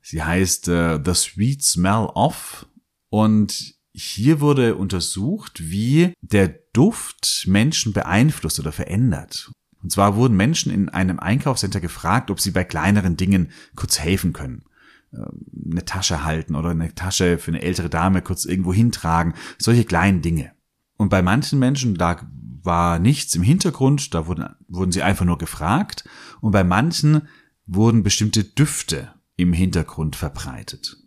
Sie 0.00 0.22
heißt 0.22 0.68
uh, 0.68 0.98
The 1.04 1.14
Sweet 1.14 1.62
Smell 1.62 2.08
of 2.14 2.66
und 3.10 3.74
hier 3.92 4.40
wurde 4.40 4.76
untersucht, 4.76 5.70
wie 5.70 6.14
der 6.22 6.48
Duft 6.72 7.44
Menschen 7.46 7.92
beeinflusst 7.92 8.58
oder 8.60 8.72
verändert. 8.72 9.50
Und 9.82 9.92
zwar 9.92 10.16
wurden 10.16 10.36
Menschen 10.36 10.72
in 10.72 10.88
einem 10.88 11.18
Einkaufscenter 11.18 11.80
gefragt, 11.80 12.30
ob 12.30 12.40
sie 12.40 12.50
bei 12.50 12.64
kleineren 12.64 13.16
Dingen 13.16 13.50
kurz 13.74 13.98
helfen 13.98 14.32
können. 14.32 14.64
Ähm, 15.12 15.46
eine 15.72 15.84
Tasche 15.84 16.24
halten 16.24 16.54
oder 16.54 16.70
eine 16.70 16.94
Tasche 16.94 17.38
für 17.38 17.50
eine 17.50 17.62
ältere 17.62 17.90
Dame 17.90 18.22
kurz 18.22 18.44
irgendwo 18.44 18.72
hintragen. 18.72 19.34
Solche 19.58 19.84
kleinen 19.84 20.22
Dinge. 20.22 20.52
Und 21.00 21.08
bei 21.08 21.22
manchen 21.22 21.58
Menschen, 21.58 21.94
da 21.94 22.30
war 22.62 22.98
nichts 22.98 23.34
im 23.34 23.42
Hintergrund, 23.42 24.12
da 24.12 24.26
wurden, 24.26 24.54
wurden 24.68 24.92
sie 24.92 25.02
einfach 25.02 25.24
nur 25.24 25.38
gefragt 25.38 26.06
und 26.42 26.50
bei 26.50 26.62
manchen 26.62 27.26
wurden 27.64 28.02
bestimmte 28.02 28.44
Düfte 28.44 29.14
im 29.36 29.54
Hintergrund 29.54 30.14
verbreitet. 30.14 30.98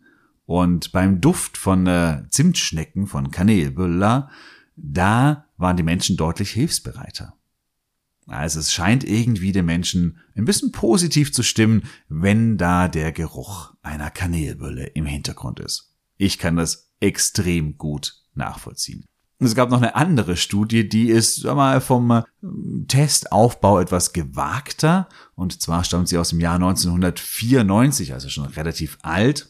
Und 0.46 0.94
beim 0.94 1.22
Duft 1.22 1.60
von 1.60 1.86
äh, 1.86 2.24
Zimtschnecken, 2.32 3.06
von 3.06 3.30
Kanelbüller, 3.30 4.32
da 4.76 5.46
waren 5.58 5.78
die 5.78 5.84
Menschen 5.84 6.18
deutlich 6.18 6.50
hilfsbereiter. 6.50 7.38
Also 8.26 8.62
es 8.62 8.74
scheint 8.74 9.04
irgendwie 9.04 9.52
den 9.52 9.68
Menschen 9.68 10.18
ein 10.36 10.46
bisschen 10.46 10.72
positiv 10.72 11.32
zu 11.32 11.44
stimmen, 11.44 11.84
wenn 12.10 12.58
da 12.58 12.88
der 12.88 13.12
Geruch 13.12 13.76
einer 13.84 14.10
Kanelbülle 14.10 14.88
im 14.88 15.06
Hintergrund 15.06 15.60
ist. 15.60 15.94
Ich 16.18 16.40
kann 16.40 16.56
das 16.56 16.92
extrem 17.00 17.78
gut 17.78 18.16
nachvollziehen. 18.34 19.06
Es 19.46 19.56
gab 19.56 19.70
noch 19.70 19.78
eine 19.78 19.96
andere 19.96 20.38
Studie, 20.38 20.88
die 20.88 21.10
ist 21.10 21.38
sag 21.38 21.56
mal, 21.56 21.82
vom 21.82 22.12
äh, 22.12 22.24
Testaufbau 22.88 23.80
etwas 23.80 24.14
gewagter. 24.14 25.08
Und 25.36 25.62
zwar 25.62 25.84
stammt 25.84 26.08
sie 26.08 26.18
aus 26.18 26.30
dem 26.30 26.40
Jahr 26.40 26.56
1994, 26.56 28.14
also 28.14 28.30
schon 28.30 28.46
relativ 28.46 28.98
alt. 29.02 29.50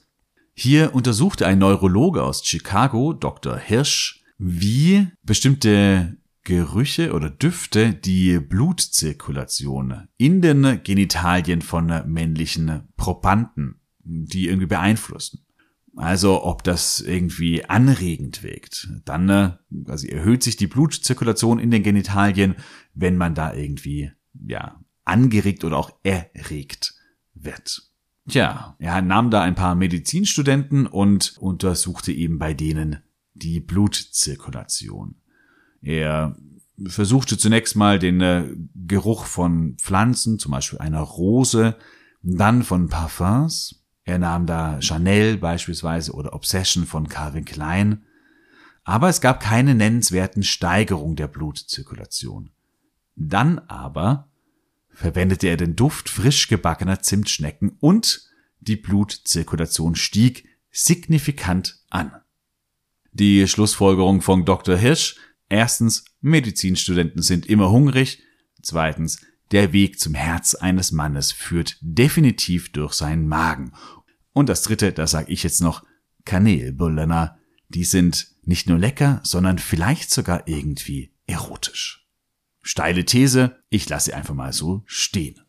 Hier 0.53 0.93
untersuchte 0.93 1.47
ein 1.47 1.59
Neurologe 1.59 2.23
aus 2.23 2.45
Chicago, 2.45 3.13
Dr. 3.13 3.57
Hirsch, 3.57 4.23
wie 4.37 5.07
bestimmte 5.23 6.17
Gerüche 6.43 7.13
oder 7.13 7.29
Düfte 7.29 7.93
die 7.93 8.37
Blutzirkulation 8.39 10.09
in 10.17 10.41
den 10.41 10.81
Genitalien 10.83 11.61
von 11.61 11.87
männlichen 12.05 12.89
Probanden, 12.97 13.79
die 14.03 14.47
irgendwie 14.47 14.67
beeinflussen. 14.67 15.45
Also 15.95 16.43
ob 16.43 16.63
das 16.63 17.01
irgendwie 17.01 17.65
anregend 17.65 18.41
wirkt. 18.41 18.89
Dann 19.05 19.57
also 19.87 20.07
erhöht 20.07 20.43
sich 20.43 20.57
die 20.57 20.67
Blutzirkulation 20.67 21.59
in 21.59 21.71
den 21.71 21.83
Genitalien, 21.83 22.55
wenn 22.93 23.15
man 23.15 23.35
da 23.35 23.53
irgendwie 23.53 24.11
ja 24.47 24.79
angeregt 25.05 25.63
oder 25.63 25.77
auch 25.77 25.91
erregt 26.03 26.95
wird. 27.35 27.83
Tja, 28.27 28.75
er 28.79 29.01
nahm 29.01 29.29
da 29.29 29.41
ein 29.41 29.55
paar 29.55 29.75
Medizinstudenten 29.75 30.87
und 30.87 31.37
untersuchte 31.39 32.11
eben 32.11 32.39
bei 32.39 32.53
denen 32.53 32.99
die 33.33 33.59
Blutzirkulation. 33.59 35.15
Er 35.81 36.37
versuchte 36.87 37.37
zunächst 37.37 37.75
mal 37.75 37.99
den 37.99 38.21
äh, 38.21 38.55
Geruch 38.73 39.25
von 39.25 39.75
Pflanzen, 39.77 40.39
zum 40.39 40.51
Beispiel 40.53 40.79
einer 40.79 41.01
Rose, 41.01 41.75
dann 42.21 42.63
von 42.63 42.87
Parfums. 42.87 43.82
Er 44.03 44.17
nahm 44.17 44.45
da 44.45 44.81
Chanel 44.81 45.37
beispielsweise 45.37 46.13
oder 46.13 46.33
Obsession 46.33 46.85
von 46.85 47.07
Calvin 47.07 47.45
Klein. 47.45 48.03
Aber 48.83 49.07
es 49.09 49.21
gab 49.21 49.39
keine 49.39 49.75
nennenswerten 49.75 50.43
Steigerung 50.43 51.15
der 51.15 51.27
Blutzirkulation. 51.27 52.51
Dann 53.15 53.59
aber 53.59 54.29
verwendete 54.89 55.47
er 55.47 55.57
den 55.57 55.75
Duft 55.75 56.09
frisch 56.09 56.47
gebackener 56.47 56.99
Zimtschnecken 56.99 57.77
und 57.79 58.27
die 58.59 58.75
Blutzirkulation 58.75 59.95
stieg 59.95 60.47
signifikant 60.71 61.79
an. 61.89 62.11
Die 63.11 63.47
Schlussfolgerung 63.47 64.21
von 64.21 64.43
Dr. 64.43 64.75
Hirsch 64.75 65.17
Erstens, 65.53 66.05
Medizinstudenten 66.21 67.21
sind 67.21 67.45
immer 67.45 67.69
hungrig. 67.69 68.23
Zweitens, 68.63 69.21
der 69.53 69.71
Weg 69.71 69.99
zum 69.99 70.15
Herz 70.15 70.55
eines 70.55 70.91
Mannes 70.91 71.31
führt 71.31 71.77
definitiv 71.79 72.71
durch 72.71 72.93
seinen 72.93 73.27
Magen. 73.27 73.71
Und 74.33 74.49
das 74.49 74.63
dritte, 74.63 74.91
das 74.91 75.11
sage 75.11 75.31
ich 75.31 75.43
jetzt 75.43 75.61
noch, 75.61 75.85
Kanelbullener, 76.25 77.37
die 77.69 77.83
sind 77.83 78.27
nicht 78.43 78.67
nur 78.67 78.79
lecker, 78.79 79.21
sondern 79.23 79.59
vielleicht 79.59 80.09
sogar 80.11 80.47
irgendwie 80.47 81.13
erotisch. 81.27 82.07
Steile 82.61 83.05
These, 83.05 83.63
ich 83.69 83.87
lasse 83.89 84.05
sie 84.05 84.13
einfach 84.13 84.33
mal 84.33 84.53
so 84.53 84.83
stehen. 84.85 85.39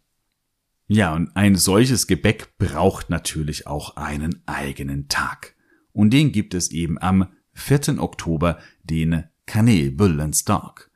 Ja, 0.87 1.15
und 1.15 1.35
ein 1.35 1.57
solches 1.57 2.07
Gebäck 2.07 2.59
braucht 2.59 3.09
natürlich 3.09 3.67
auch 3.67 3.97
einen 3.97 4.43
eigenen 4.47 5.09
Tag. 5.09 5.57
Und 5.93 6.11
den 6.11 6.31
gibt 6.31 6.53
es 6.53 6.71
eben 6.71 7.01
am 7.01 7.33
4. 7.55 8.03
Oktober, 8.03 8.59
den 8.83 9.25
Kanelbullenstark. 9.47 10.91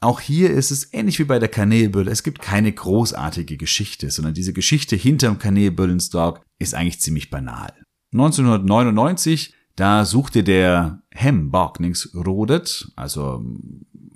Auch 0.00 0.20
hier 0.20 0.50
ist 0.50 0.70
es 0.70 0.92
ähnlich 0.92 1.18
wie 1.18 1.24
bei 1.24 1.40
der 1.40 1.48
Kanelbulle. 1.48 2.10
Es 2.10 2.22
gibt 2.22 2.40
keine 2.40 2.72
großartige 2.72 3.56
Geschichte, 3.56 4.10
sondern 4.10 4.34
diese 4.34 4.52
Geschichte 4.52 4.94
hinterm 4.94 5.38
Kanelbullenstark 5.38 6.40
ist 6.58 6.74
eigentlich 6.74 7.00
ziemlich 7.00 7.30
banal. 7.30 7.72
1999, 8.12 9.54
da 9.74 10.04
suchte 10.04 10.44
der 10.44 11.02
Hem 11.10 11.50
Barkningsrodet, 11.50 12.92
also 12.94 13.44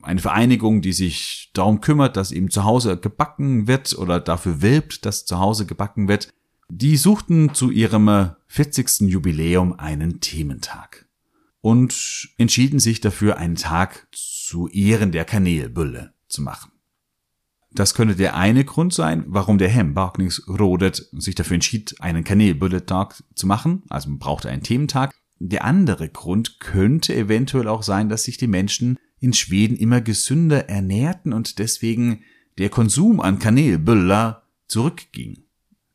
eine 0.02 0.20
Vereinigung, 0.20 0.82
die 0.82 0.92
sich 0.92 1.50
darum 1.52 1.80
kümmert, 1.80 2.16
dass 2.16 2.32
eben 2.32 2.50
zu 2.50 2.64
Hause 2.64 2.96
gebacken 2.96 3.66
wird 3.66 3.96
oder 3.98 4.20
dafür 4.20 4.62
wirbt, 4.62 5.04
dass 5.04 5.24
zu 5.24 5.40
Hause 5.40 5.66
gebacken 5.66 6.06
wird. 6.06 6.28
Die 6.68 6.96
suchten 6.96 7.54
zu 7.54 7.70
ihrem 7.70 8.30
40. 8.46 9.02
Jubiläum 9.02 9.78
einen 9.78 10.20
Thementag 10.20 11.06
und 11.62 12.28
entschieden 12.36 12.80
sich 12.80 13.00
dafür, 13.00 13.38
einen 13.38 13.54
Tag 13.54 14.08
zu 14.12 14.68
Ehren 14.68 15.12
der 15.12 15.24
Kanelbülle 15.24 16.12
zu 16.28 16.42
machen. 16.42 16.72
Das 17.70 17.94
könnte 17.94 18.16
der 18.16 18.36
eine 18.36 18.66
Grund 18.66 18.92
sein, 18.92 19.24
warum 19.28 19.56
der 19.56 19.70
Hem 19.70 19.94
Barkningsrodet 19.94 21.08
sich 21.12 21.34
dafür 21.34 21.54
entschied, 21.54 21.94
einen 22.00 22.24
Kanelbulle-Tag 22.24 23.22
zu 23.34 23.46
machen. 23.46 23.82
Also 23.88 24.10
man 24.10 24.18
brauchte 24.18 24.50
einen 24.50 24.62
Thementag. 24.62 25.14
Der 25.38 25.64
andere 25.64 26.10
Grund 26.10 26.60
könnte 26.60 27.14
eventuell 27.14 27.68
auch 27.68 27.82
sein, 27.82 28.10
dass 28.10 28.24
sich 28.24 28.36
die 28.36 28.46
Menschen 28.46 28.98
in 29.20 29.32
Schweden 29.32 29.76
immer 29.76 30.02
gesünder 30.02 30.68
ernährten 30.68 31.32
und 31.32 31.58
deswegen 31.58 32.24
der 32.58 32.68
Konsum 32.68 33.20
an 33.20 33.38
Kanelbüller 33.38 34.42
zurückging. 34.66 35.44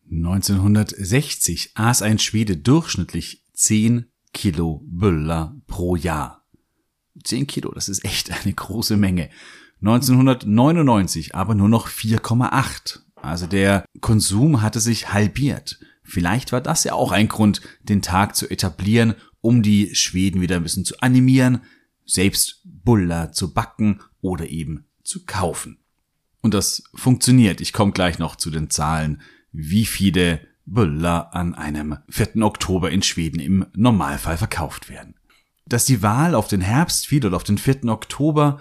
1960 0.09 1.71
aß 1.75 2.01
ein 2.01 2.17
Schwede 2.17 2.57
durchschnittlich 2.57 3.43
10 3.53 4.05
Kilo 4.38 4.84
Böller 4.86 5.56
pro 5.65 5.96
Jahr. 5.96 6.46
10 7.24 7.48
Kilo, 7.48 7.72
das 7.74 7.89
ist 7.89 8.06
echt 8.06 8.29
eine 8.32 8.53
große 8.53 8.96
Menge. 8.96 9.32
1999 9.82 11.34
aber 11.34 11.56
nur 11.56 11.70
noch 11.70 11.88
4,8. 11.88 13.00
Also 13.15 13.48
der 13.48 13.84
Konsum 14.00 14.62
hatte 14.62 14.79
sich 14.79 15.12
halbiert. 15.12 15.79
Vielleicht 16.03 16.51
war 16.51 16.62
das 16.62 16.84
ja 16.84 16.94
auch 16.94 17.12
ein 17.12 17.29
Grund, 17.29 17.62
den 17.82 18.03
Tag 18.03 18.36
zu 18.36 18.48
etablieren, 18.48 19.15
um 19.41 19.63
die 19.63 19.96
Schweden 19.96 20.39
wieder 20.39 20.58
ein 20.58 20.63
bisschen 20.63 20.86
zu 20.86 21.00
animieren, 21.00 21.63
selbst 22.06 22.62
Buller 22.63 23.32
zu 23.32 23.56
backen 23.56 24.02
oder 24.21 24.47
eben 24.50 24.86
zu 25.04 25.26
kaufen. 25.26 25.80
Und 26.41 26.54
das 26.54 26.84
funktioniert. 26.93 27.60
Ich 27.60 27.73
komme 27.73 27.91
gleich 27.91 28.19
noch 28.19 28.36
zu 28.36 28.52
den 28.52 28.69
Zahlen, 28.69 29.19
wie 29.52 29.88
viele 29.88 30.41
Böller 30.67 31.34
an 31.34 31.56
einem 31.56 31.97
4. 32.10 32.43
Oktober 32.43 32.91
in 32.91 33.01
Schweden 33.01 33.39
im 33.39 33.65
Normalfall 33.73 34.38
verkauft 34.38 34.89
werden. 34.89 35.15
Dass 35.65 35.86
die 35.86 36.03
Wahl 36.03 36.36
auf 36.36 36.47
den 36.47 36.62
Herbst 36.62 37.08
fiel 37.08 37.25
oder 37.25 37.38
auf 37.38 37.43
den 37.43 37.58
4. 37.58 37.86
Oktober, 37.86 38.60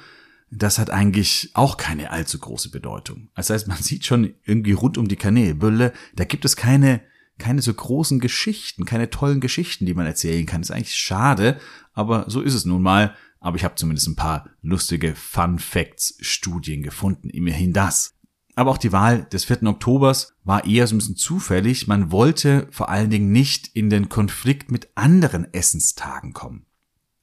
das 0.51 0.79
hat 0.79 0.90
eigentlich 0.90 1.51
auch 1.55 1.77
keine 1.77 2.11
allzu 2.11 2.38
große 2.38 2.71
Bedeutung. 2.71 3.29
Das 3.35 3.51
heißt, 3.51 3.66
man 3.66 3.83
sieht 3.83 4.07
schon 4.07 4.35
irgendwie 4.45 4.73
rund 4.73 4.97
um 4.99 5.09
die 5.09 5.16
Kanälbülle, 5.16 5.92
da 6.14 6.25
gibt 6.25 6.45
es 6.45 6.57
keine, 6.57 7.03
keine 7.38 7.61
so 7.61 7.75
großen 7.75 8.21
Geschichten, 8.21 8.85
keine 8.85 9.11
tollen 9.11 9.40
Geschichten, 9.40 9.85
die 9.85 9.95
man 9.95 10.07
erzählen 10.07 10.47
kann. 10.47 10.62
Ist 10.62 10.71
eigentlich 10.71 10.95
schade, 10.95 11.61
aber 11.92 12.31
so 12.31 12.40
ist 12.40 12.55
es 12.55 12.64
nun 12.64 12.83
mal. 12.83 13.14
Aber 13.38 13.57
ich 13.57 13.64
habe 13.64 13.75
zumindest 13.75 14.09
ein 14.09 14.16
paar 14.16 14.49
lustige 14.62 15.14
Fun 15.14 15.59
Facts 15.59 16.16
Studien 16.21 16.83
gefunden. 16.83 17.29
Immerhin 17.29 17.73
das. 17.73 18.16
Aber 18.57 18.71
auch 18.71 18.79
die 18.79 18.90
Wahl 18.90 19.25
des 19.25 19.45
4. 19.45 19.64
Oktobers 19.64 20.35
war 20.42 20.64
eher 20.64 20.87
so 20.87 20.95
ein 20.95 20.99
bisschen 20.99 21.16
zufällig. 21.16 21.87
Man 21.87 22.11
wollte 22.11 22.66
vor 22.71 22.88
allen 22.88 23.11
Dingen 23.11 23.31
nicht 23.31 23.69
in 23.75 23.90
den 23.90 24.09
Konflikt 24.09 24.71
mit 24.71 24.88
anderen 24.95 25.53
Essenstagen 25.53 26.33
kommen. 26.33 26.64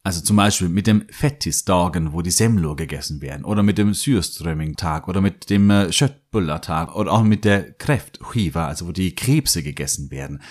Also 0.04 0.22
zum 0.22 0.36
Beispiel 0.36 0.70
mit 0.70 0.86
dem 0.86 1.06
Fettisdagen, 1.10 2.14
wo 2.14 2.22
die 2.22 2.30
Semlur 2.30 2.76
gegessen 2.76 3.22
werden, 3.22 3.46
oder 3.46 3.64
mit 3.64 3.78
dem 3.78 3.94
Sürströmming-Tag, 3.94 5.08
oder 5.08 5.22
mit 5.22 5.50
dem 5.50 5.70
äh, 5.70 5.92
Schöttbuller-Tag, 5.94 6.96
oder 6.96 7.12
auch 7.14 7.24
mit 7.24 7.46
der 7.46 7.72
Kräftchiva, 7.72 8.68
also 8.68 8.88
wo 8.88 8.92
die 8.92 9.16
Krebse 9.16 9.64
gegessen 9.64 10.12
werden. 10.12 10.42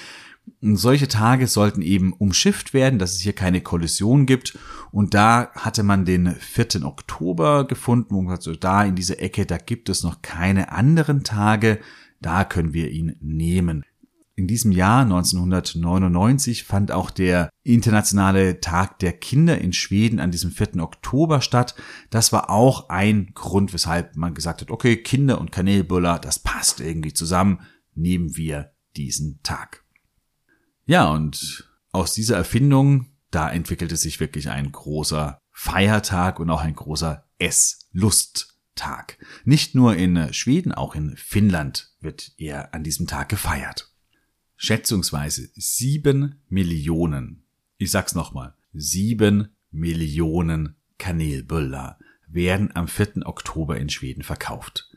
Solche 0.60 1.08
Tage 1.08 1.46
sollten 1.46 1.82
eben 1.82 2.12
umschifft 2.12 2.74
werden, 2.74 2.98
dass 2.98 3.14
es 3.14 3.20
hier 3.20 3.32
keine 3.32 3.60
Kollision 3.60 4.26
gibt. 4.26 4.58
Und 4.90 5.14
da 5.14 5.50
hatte 5.54 5.82
man 5.82 6.04
den 6.04 6.34
4. 6.34 6.84
Oktober 6.84 7.66
gefunden 7.66 8.14
und 8.14 8.28
also 8.28 8.54
da 8.54 8.84
in 8.84 8.94
dieser 8.94 9.20
Ecke, 9.20 9.46
da 9.46 9.58
gibt 9.58 9.88
es 9.88 10.02
noch 10.02 10.22
keine 10.22 10.72
anderen 10.72 11.24
Tage, 11.24 11.80
da 12.20 12.44
können 12.44 12.72
wir 12.72 12.90
ihn 12.90 13.16
nehmen. 13.20 13.84
In 14.34 14.46
diesem 14.46 14.72
Jahr 14.72 15.02
1999 15.02 16.64
fand 16.64 16.90
auch 16.90 17.10
der 17.10 17.50
internationale 17.64 18.60
Tag 18.60 18.98
der 19.00 19.12
Kinder 19.12 19.58
in 19.58 19.72
Schweden 19.72 20.20
an 20.20 20.30
diesem 20.30 20.50
4. 20.50 20.82
Oktober 20.82 21.42
statt. 21.42 21.74
Das 22.10 22.32
war 22.32 22.48
auch 22.48 22.88
ein 22.88 23.32
Grund, 23.34 23.74
weshalb 23.74 24.16
man 24.16 24.34
gesagt 24.34 24.62
hat, 24.62 24.70
okay, 24.70 24.96
Kinder 24.96 25.40
und 25.40 25.52
Kanelbuller, 25.52 26.18
das 26.18 26.38
passt 26.38 26.80
irgendwie 26.80 27.12
zusammen, 27.12 27.60
nehmen 27.94 28.36
wir 28.36 28.72
diesen 28.96 29.40
Tag. 29.42 29.81
Ja, 30.86 31.10
und 31.10 31.68
aus 31.92 32.14
dieser 32.14 32.36
Erfindung, 32.36 33.06
da 33.30 33.50
entwickelte 33.50 33.96
sich 33.96 34.20
wirklich 34.20 34.50
ein 34.50 34.72
großer 34.72 35.38
Feiertag 35.50 36.40
und 36.40 36.50
auch 36.50 36.60
ein 36.60 36.74
großer 36.74 37.24
Esslusttag. 37.38 39.18
Nicht 39.44 39.74
nur 39.74 39.96
in 39.96 40.32
Schweden, 40.32 40.72
auch 40.72 40.94
in 40.94 41.16
Finnland 41.16 41.92
wird 42.00 42.32
er 42.38 42.74
an 42.74 42.82
diesem 42.82 43.06
Tag 43.06 43.28
gefeiert. 43.28 43.92
Schätzungsweise 44.56 45.50
sieben 45.54 46.42
Millionen, 46.48 47.44
ich 47.78 47.90
sag's 47.90 48.14
nochmal, 48.14 48.54
sieben 48.72 49.56
Millionen 49.70 50.76
Kanelböller 50.98 51.98
werden 52.28 52.74
am 52.74 52.88
4. 52.88 53.26
Oktober 53.26 53.76
in 53.76 53.88
Schweden 53.88 54.22
verkauft. 54.22 54.90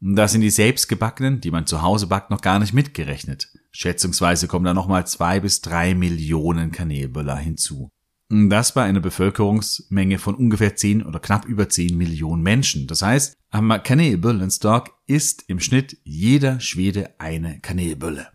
Da 0.00 0.28
sind 0.28 0.42
die 0.42 0.50
selbstgebackenen, 0.50 1.40
die 1.40 1.50
man 1.50 1.66
zu 1.66 1.82
Hause 1.82 2.06
backt, 2.06 2.30
noch 2.30 2.40
gar 2.40 2.58
nicht 2.58 2.72
mitgerechnet. 2.72 3.48
Schätzungsweise 3.70 4.48
kommen 4.48 4.64
da 4.64 4.74
nochmal 4.74 5.06
zwei 5.06 5.40
bis 5.40 5.60
drei 5.60 5.94
Millionen 5.94 6.72
Kanelböller 6.72 7.36
hinzu. 7.36 7.90
Das 8.30 8.74
bei 8.74 8.82
einer 8.82 9.00
Bevölkerungsmenge 9.00 10.18
von 10.18 10.34
ungefähr 10.34 10.76
zehn 10.76 11.02
oder 11.02 11.18
knapp 11.18 11.46
über 11.46 11.68
zehn 11.68 11.96
Millionen 11.96 12.42
Menschen. 12.42 12.86
Das 12.86 13.00
heißt, 13.00 13.36
am 13.50 13.70
Kanelbullenstock 13.82 14.90
isst 15.06 15.44
im 15.48 15.60
Schnitt 15.60 15.96
jeder 16.04 16.60
Schwede 16.60 17.14
eine 17.18 17.60
Kanelbülle. 17.60 18.28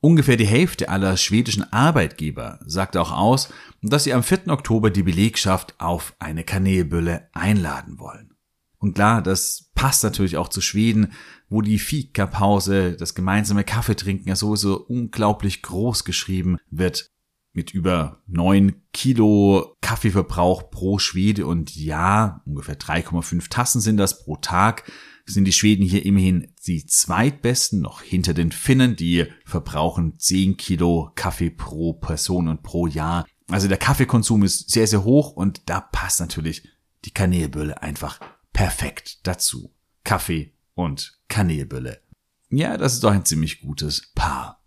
Ungefähr 0.00 0.36
die 0.36 0.46
Hälfte 0.46 0.88
aller 0.88 1.16
schwedischen 1.18 1.72
Arbeitgeber 1.72 2.58
sagt 2.64 2.96
auch 2.96 3.12
aus, 3.12 3.52
dass 3.82 4.04
sie 4.04 4.14
am 4.14 4.22
4. 4.22 4.48
Oktober 4.48 4.90
die 4.90 5.02
Belegschaft 5.02 5.74
auf 5.78 6.14
eine 6.18 6.42
Kanelbülle 6.42 7.28
einladen 7.32 7.98
wollen. 7.98 8.34
Und 8.78 8.94
klar, 8.94 9.22
das 9.22 9.70
passt 9.74 10.02
natürlich 10.02 10.38
auch 10.38 10.48
zu 10.48 10.62
Schweden, 10.62 11.12
wo 11.50 11.60
die 11.60 11.78
Fika-Pause, 11.78 12.96
das 12.96 13.14
gemeinsame 13.14 13.64
Kaffeetrinken 13.64 14.28
ja 14.28 14.36
sowieso 14.36 14.78
unglaublich 14.78 15.60
groß 15.62 16.04
geschrieben 16.04 16.56
wird. 16.70 17.10
Mit 17.52 17.74
über 17.74 18.22
neun 18.28 18.76
Kilo 18.92 19.76
Kaffeeverbrauch 19.80 20.70
pro 20.70 21.00
Schwede 21.00 21.46
und 21.46 21.74
ja, 21.74 22.42
ungefähr 22.46 22.78
3,5 22.78 23.50
Tassen 23.50 23.80
sind 23.80 23.96
das 23.96 24.22
pro 24.22 24.36
Tag, 24.36 24.90
sind 25.26 25.44
die 25.46 25.52
Schweden 25.52 25.84
hier 25.84 26.06
immerhin 26.06 26.54
die 26.66 26.86
zweitbesten, 26.86 27.80
noch 27.80 28.02
hinter 28.02 28.34
den 28.34 28.52
Finnen, 28.52 28.94
die 28.94 29.26
verbrauchen 29.44 30.16
10 30.16 30.56
Kilo 30.58 31.10
Kaffee 31.16 31.50
pro 31.50 31.94
Person 31.94 32.46
und 32.46 32.62
pro 32.62 32.86
Jahr. 32.86 33.26
Also 33.48 33.66
der 33.66 33.78
Kaffeekonsum 33.78 34.44
ist 34.44 34.70
sehr, 34.70 34.86
sehr 34.86 35.02
hoch 35.02 35.32
und 35.32 35.68
da 35.68 35.80
passt 35.80 36.20
natürlich 36.20 36.68
die 37.04 37.12
Kanelbülle 37.12 37.82
einfach 37.82 38.20
perfekt 38.52 39.26
dazu. 39.26 39.74
Kaffee 40.04 40.52
und 40.80 41.18
Kanelbülle. 41.28 42.00
Ja, 42.48 42.76
das 42.76 42.94
ist 42.94 43.04
doch 43.04 43.12
ein 43.12 43.24
ziemlich 43.24 43.60
gutes 43.60 44.12
Paar. 44.14 44.60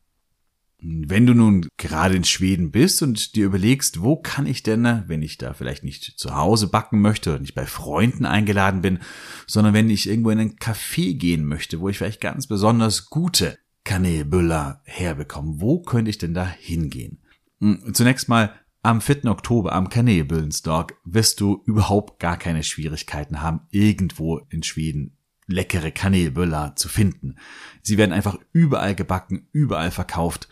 Wenn 0.86 1.26
du 1.26 1.34
nun 1.34 1.67
gerade 1.78 2.15
in 2.15 2.26
Schweden 2.26 2.71
bist 2.71 3.02
und 3.02 3.36
dir 3.36 3.45
überlegst, 3.45 4.02
wo 4.02 4.17
kann 4.17 4.45
ich 4.45 4.63
denn, 4.63 5.04
wenn 5.08 5.21
ich 5.21 5.38
da 5.38 5.54
vielleicht 5.54 5.84
nicht 5.84 6.04
zu 6.17 6.36
Hause 6.36 6.67
backen 6.67 6.99
möchte 6.99 7.30
oder 7.30 7.39
nicht 7.39 7.56
bei 7.56 7.65
Freunden 7.65 8.26
eingeladen 8.26 8.82
bin, 8.82 8.99
sondern 9.47 9.73
wenn 9.73 9.89
ich 9.89 10.10
irgendwo 10.10 10.30
in 10.32 10.39
einen 10.39 10.58
Café 10.58 11.17
gehen 11.17 11.45
möchte, 11.45 11.80
wo 11.80 11.88
ich 11.88 11.97
vielleicht 11.97 12.19
ganz 12.19 12.47
besonders 12.47 13.10
gute 13.10 13.58
Kanelbüller 13.86 14.82
herbekomme, 14.84 15.62
wo 15.62 15.82
könnte 15.82 16.10
ich 16.10 16.17
denn 16.17 16.34
da 16.34 16.45
hingehen? 16.45 17.21
Hm, 17.60 17.93
zunächst 17.93 18.28
mal 18.28 18.54
am 18.82 18.99
4. 18.99 19.26
Oktober 19.26 19.71
am 19.71 19.88
Kanelbüllensdorf 19.88 20.88
wirst 21.06 21.39
du 21.39 21.63
überhaupt 21.65 22.19
gar 22.19 22.36
keine 22.36 22.63
Schwierigkeiten 22.63 23.41
haben, 23.41 23.62
irgendwo 23.71 24.39
in 24.49 24.63
Schweden 24.63 25.17
leckere 25.47 25.91
Kanelböller 25.91 26.75
zu 26.75 26.89
finden. 26.89 27.38
Sie 27.82 27.97
werden 27.97 28.13
einfach 28.13 28.38
überall 28.51 28.95
gebacken, 28.95 29.47
überall 29.51 29.91
verkauft. 29.91 30.47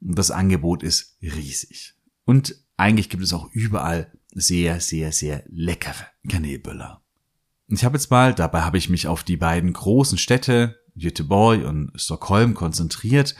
Das 0.00 0.30
Angebot 0.30 0.82
ist 0.82 1.16
riesig. 1.22 1.94
Und 2.24 2.56
eigentlich 2.76 3.08
gibt 3.08 3.22
es 3.22 3.32
auch 3.32 3.48
überall 3.52 4.12
sehr, 4.30 4.80
sehr, 4.80 5.12
sehr 5.12 5.44
leckere 5.48 6.06
Kanelböller. 6.28 7.02
Ich 7.68 7.84
habe 7.84 7.96
jetzt 7.96 8.10
mal, 8.10 8.34
dabei 8.34 8.62
habe 8.62 8.78
ich 8.78 8.90
mich 8.90 9.06
auf 9.06 9.22
die 9.22 9.36
beiden 9.36 9.72
großen 9.72 10.18
Städte, 10.18 10.76
Göteborg 10.96 11.64
und 11.64 11.92
Stockholm 11.94 12.54
konzentriert, 12.54 13.34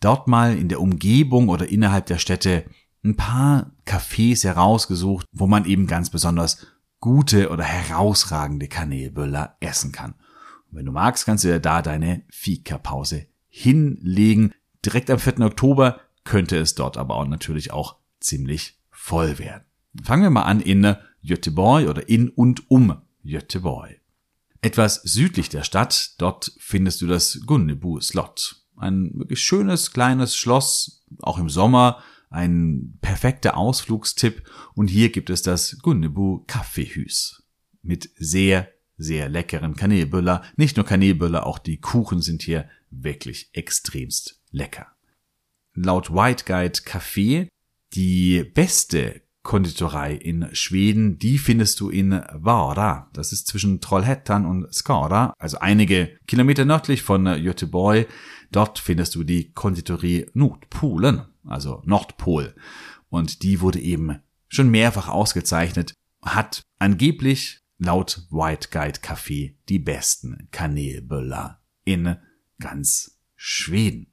dort 0.00 0.28
mal 0.28 0.56
in 0.56 0.68
der 0.68 0.80
Umgebung 0.80 1.48
oder 1.48 1.68
innerhalb 1.68 2.06
der 2.06 2.18
Städte 2.18 2.64
ein 3.02 3.16
paar 3.16 3.72
Cafés 3.86 4.44
herausgesucht, 4.44 5.26
wo 5.32 5.46
man 5.46 5.64
eben 5.64 5.86
ganz 5.86 6.10
besonders 6.10 6.66
gute 7.00 7.50
oder 7.50 7.64
herausragende 7.64 8.68
Kanelböller 8.68 9.56
essen 9.60 9.92
kann. 9.92 10.14
Und 10.70 10.78
wenn 10.78 10.86
du 10.86 10.92
magst, 10.92 11.26
kannst 11.26 11.44
du 11.44 11.48
dir 11.48 11.60
da 11.60 11.82
deine 11.82 12.22
Fika-Pause 12.30 13.26
hinlegen. 13.48 14.54
Direkt 14.84 15.10
am 15.10 15.18
4. 15.18 15.40
Oktober 15.40 16.00
könnte 16.24 16.56
es 16.56 16.74
dort 16.74 16.96
aber 16.96 17.16
auch 17.16 17.26
natürlich 17.26 17.72
auch 17.72 17.96
ziemlich 18.20 18.78
voll 18.90 19.38
werden. 19.38 19.64
Fangen 20.02 20.22
wir 20.22 20.30
mal 20.30 20.42
an 20.42 20.60
in 20.60 20.96
Göteborg 21.26 21.88
oder 21.88 22.08
in 22.08 22.28
und 22.28 22.70
um 22.70 23.00
Göteborg. 23.24 24.00
Etwas 24.62 25.02
südlich 25.02 25.48
der 25.48 25.64
Stadt, 25.64 26.14
dort 26.18 26.52
findest 26.58 27.00
du 27.00 27.06
das 27.06 27.40
Gunnebu 27.46 28.00
Slot. 28.00 28.62
Ein 28.76 29.12
wirklich 29.14 29.40
schönes 29.40 29.92
kleines 29.92 30.36
Schloss, 30.36 31.02
auch 31.20 31.38
im 31.38 31.48
Sommer, 31.48 32.02
ein 32.30 32.98
perfekter 33.00 33.56
Ausflugstipp 33.56 34.48
und 34.74 34.88
hier 34.88 35.10
gibt 35.10 35.30
es 35.30 35.42
das 35.42 35.78
Gunnebu 35.82 36.44
Kaffeehüs 36.46 37.42
mit 37.82 38.10
sehr, 38.16 38.68
sehr 39.00 39.28
leckeren 39.28 39.74
Kanelböller. 39.74 40.42
Nicht 40.56 40.76
nur 40.76 40.86
Kanelböller, 40.86 41.46
auch 41.46 41.58
die 41.58 41.80
Kuchen 41.80 42.22
sind 42.22 42.42
hier 42.42 42.68
wirklich 42.90 43.50
extremst 43.52 44.40
lecker. 44.50 44.86
Laut 45.74 46.12
White 46.12 46.44
Guide 46.46 46.80
Café 46.80 47.48
die 47.94 48.44
beste 48.44 49.22
Konditorei 49.42 50.14
in 50.14 50.48
Schweden, 50.52 51.18
die 51.18 51.38
findest 51.38 51.80
du 51.80 51.88
in 51.88 52.20
Vara. 52.32 53.10
Das 53.14 53.32
ist 53.32 53.46
zwischen 53.46 53.80
Trollhättan 53.80 54.44
und 54.44 54.72
Skara, 54.72 55.32
also 55.38 55.58
einige 55.58 56.16
Kilometer 56.26 56.64
nördlich 56.64 57.02
von 57.02 57.24
Göteborg. 57.24 58.06
Dort 58.52 58.78
findest 58.78 59.14
du 59.14 59.24
die 59.24 59.52
Konditorie 59.52 60.26
Nordpolen, 60.34 61.22
also 61.44 61.82
Nordpol. 61.86 62.54
Und 63.08 63.42
die 63.42 63.60
wurde 63.60 63.80
eben 63.80 64.20
schon 64.48 64.68
mehrfach 64.68 65.08
ausgezeichnet, 65.08 65.94
hat 66.22 66.62
angeblich 66.78 67.59
laut 67.80 68.26
White 68.30 68.68
Guide 68.70 69.00
Café 69.00 69.54
die 69.68 69.78
besten 69.78 70.48
Kanelböller 70.52 71.60
in 71.84 72.16
ganz 72.60 73.18
Schweden. 73.34 74.12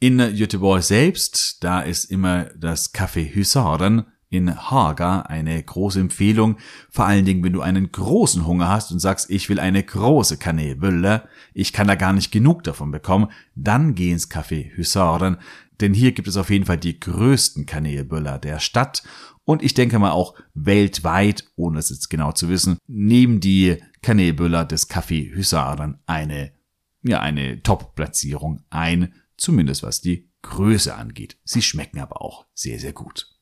In 0.00 0.18
Göteborg 0.18 0.82
selbst, 0.82 1.62
da 1.62 1.80
ist 1.80 2.06
immer 2.06 2.44
das 2.56 2.94
Café 2.94 3.34
Husaren 3.34 4.06
in 4.30 4.54
Haga 4.54 5.22
eine 5.22 5.62
große 5.62 6.00
Empfehlung, 6.00 6.58
vor 6.90 7.06
allen 7.06 7.24
Dingen, 7.24 7.42
wenn 7.42 7.52
du 7.52 7.62
einen 7.62 7.90
großen 7.90 8.46
Hunger 8.46 8.68
hast 8.68 8.92
und 8.92 8.98
sagst, 8.98 9.30
ich 9.30 9.48
will 9.48 9.58
eine 9.58 9.82
große 9.82 10.36
Kanelbülle, 10.36 11.28
ich 11.54 11.72
kann 11.72 11.88
da 11.88 11.94
gar 11.94 12.12
nicht 12.12 12.30
genug 12.30 12.62
davon 12.62 12.90
bekommen, 12.90 13.28
dann 13.54 13.94
geh 13.94 14.10
ins 14.10 14.30
Café 14.30 14.76
Husaren, 14.76 15.38
denn 15.80 15.94
hier 15.94 16.12
gibt 16.12 16.28
es 16.28 16.36
auf 16.36 16.50
jeden 16.50 16.66
Fall 16.66 16.78
die 16.78 17.00
größten 17.00 17.64
Kanelbüller 17.64 18.38
der 18.38 18.58
Stadt 18.60 19.02
und 19.44 19.62
ich 19.62 19.72
denke 19.72 19.98
mal 19.98 20.10
auch 20.10 20.34
weltweit, 20.52 21.44
ohne 21.56 21.78
es 21.78 21.88
jetzt 21.88 22.10
genau 22.10 22.32
zu 22.32 22.50
wissen, 22.50 22.76
nehmen 22.86 23.40
die 23.40 23.78
Kanelbüller 24.02 24.66
des 24.66 24.90
Café 24.90 25.34
Husaren 25.34 26.02
eine, 26.04 26.52
ja, 27.02 27.20
eine 27.20 27.62
Top-Platzierung 27.62 28.62
ein, 28.68 29.14
zumindest 29.38 29.82
was 29.82 30.02
die 30.02 30.28
Größe 30.42 30.94
angeht. 30.94 31.38
Sie 31.44 31.62
schmecken 31.62 32.00
aber 32.00 32.20
auch 32.20 32.46
sehr, 32.52 32.78
sehr 32.78 32.92
gut. 32.92 33.37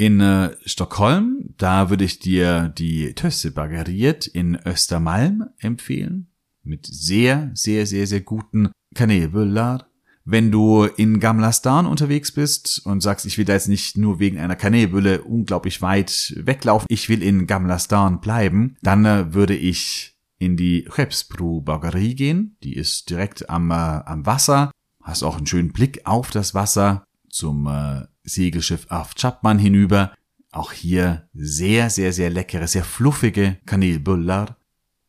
In 0.00 0.20
äh, 0.20 0.54
Stockholm, 0.64 1.54
da 1.58 1.90
würde 1.90 2.04
ich 2.04 2.20
dir 2.20 2.68
die 2.68 3.14
Tösse 3.14 3.50
Bageriert 3.50 4.28
in 4.28 4.56
Östermalm 4.64 5.50
empfehlen. 5.58 6.28
Mit 6.62 6.86
sehr, 6.86 7.50
sehr, 7.54 7.84
sehr, 7.84 8.06
sehr 8.06 8.20
guten 8.20 8.70
Kanelbullar. 8.94 9.88
Wenn 10.24 10.52
du 10.52 10.84
in 10.84 11.18
Gamla 11.18 11.52
Stan 11.52 11.84
unterwegs 11.84 12.30
bist 12.30 12.86
und 12.86 13.00
sagst, 13.00 13.26
ich 13.26 13.38
will 13.38 13.44
da 13.44 13.54
jetzt 13.54 13.68
nicht 13.68 13.96
nur 13.96 14.20
wegen 14.20 14.38
einer 14.38 14.54
Kanelbülle 14.54 15.22
unglaublich 15.22 15.82
weit 15.82 16.32
weglaufen, 16.36 16.86
ich 16.88 17.08
will 17.08 17.22
in 17.22 17.48
Gamla 17.48 17.80
Stan 17.80 18.20
bleiben, 18.20 18.76
dann 18.82 19.04
äh, 19.04 19.34
würde 19.34 19.56
ich 19.56 20.14
in 20.38 20.56
die 20.56 20.84
Chepsbru 20.84 21.60
Baggerie 21.62 22.14
gehen. 22.14 22.56
Die 22.62 22.74
ist 22.74 23.10
direkt 23.10 23.50
am, 23.50 23.72
äh, 23.72 23.74
am 23.74 24.26
Wasser. 24.26 24.70
Hast 25.02 25.24
auch 25.24 25.38
einen 25.38 25.46
schönen 25.46 25.72
Blick 25.72 26.02
auf 26.04 26.30
das 26.30 26.54
Wasser 26.54 27.04
zum 27.30 27.66
äh, 27.66 28.06
Segelschiff 28.28 28.86
auf 28.90 29.14
Chapman 29.14 29.58
hinüber. 29.58 30.12
Auch 30.50 30.72
hier 30.72 31.28
sehr, 31.34 31.90
sehr, 31.90 32.12
sehr 32.12 32.30
leckere, 32.30 32.66
sehr 32.66 32.84
fluffige 32.84 33.58
Kanelbullar. 33.66 34.56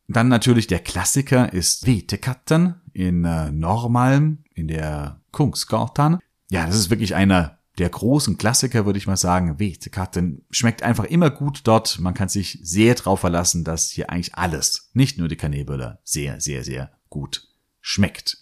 Dann 0.08 0.28
natürlich 0.28 0.66
der 0.66 0.80
Klassiker 0.80 1.52
ist 1.52 1.86
Vetekatten 1.86 2.74
in 2.92 3.24
äh, 3.24 3.52
Normalm, 3.52 4.38
in 4.54 4.68
der 4.68 5.20
Kungsgatan. 5.30 6.18
Ja, 6.50 6.66
das 6.66 6.76
ist 6.76 6.90
wirklich 6.90 7.14
einer 7.14 7.58
der 7.78 7.88
großen 7.88 8.36
Klassiker, 8.36 8.84
würde 8.84 8.98
ich 8.98 9.06
mal 9.06 9.16
sagen. 9.16 9.58
Vetekatten 9.58 10.44
schmeckt 10.50 10.82
einfach 10.82 11.04
immer 11.04 11.30
gut 11.30 11.60
dort. 11.64 11.98
Man 12.00 12.14
kann 12.14 12.28
sich 12.28 12.58
sehr 12.62 12.94
drauf 12.94 13.20
verlassen, 13.20 13.64
dass 13.64 13.90
hier 13.90 14.10
eigentlich 14.10 14.34
alles, 14.34 14.90
nicht 14.92 15.16
nur 15.16 15.28
die 15.28 15.36
Kanelbüller, 15.36 16.00
sehr, 16.04 16.40
sehr, 16.40 16.64
sehr 16.64 16.90
gut 17.08 17.48
schmeckt. 17.80 18.38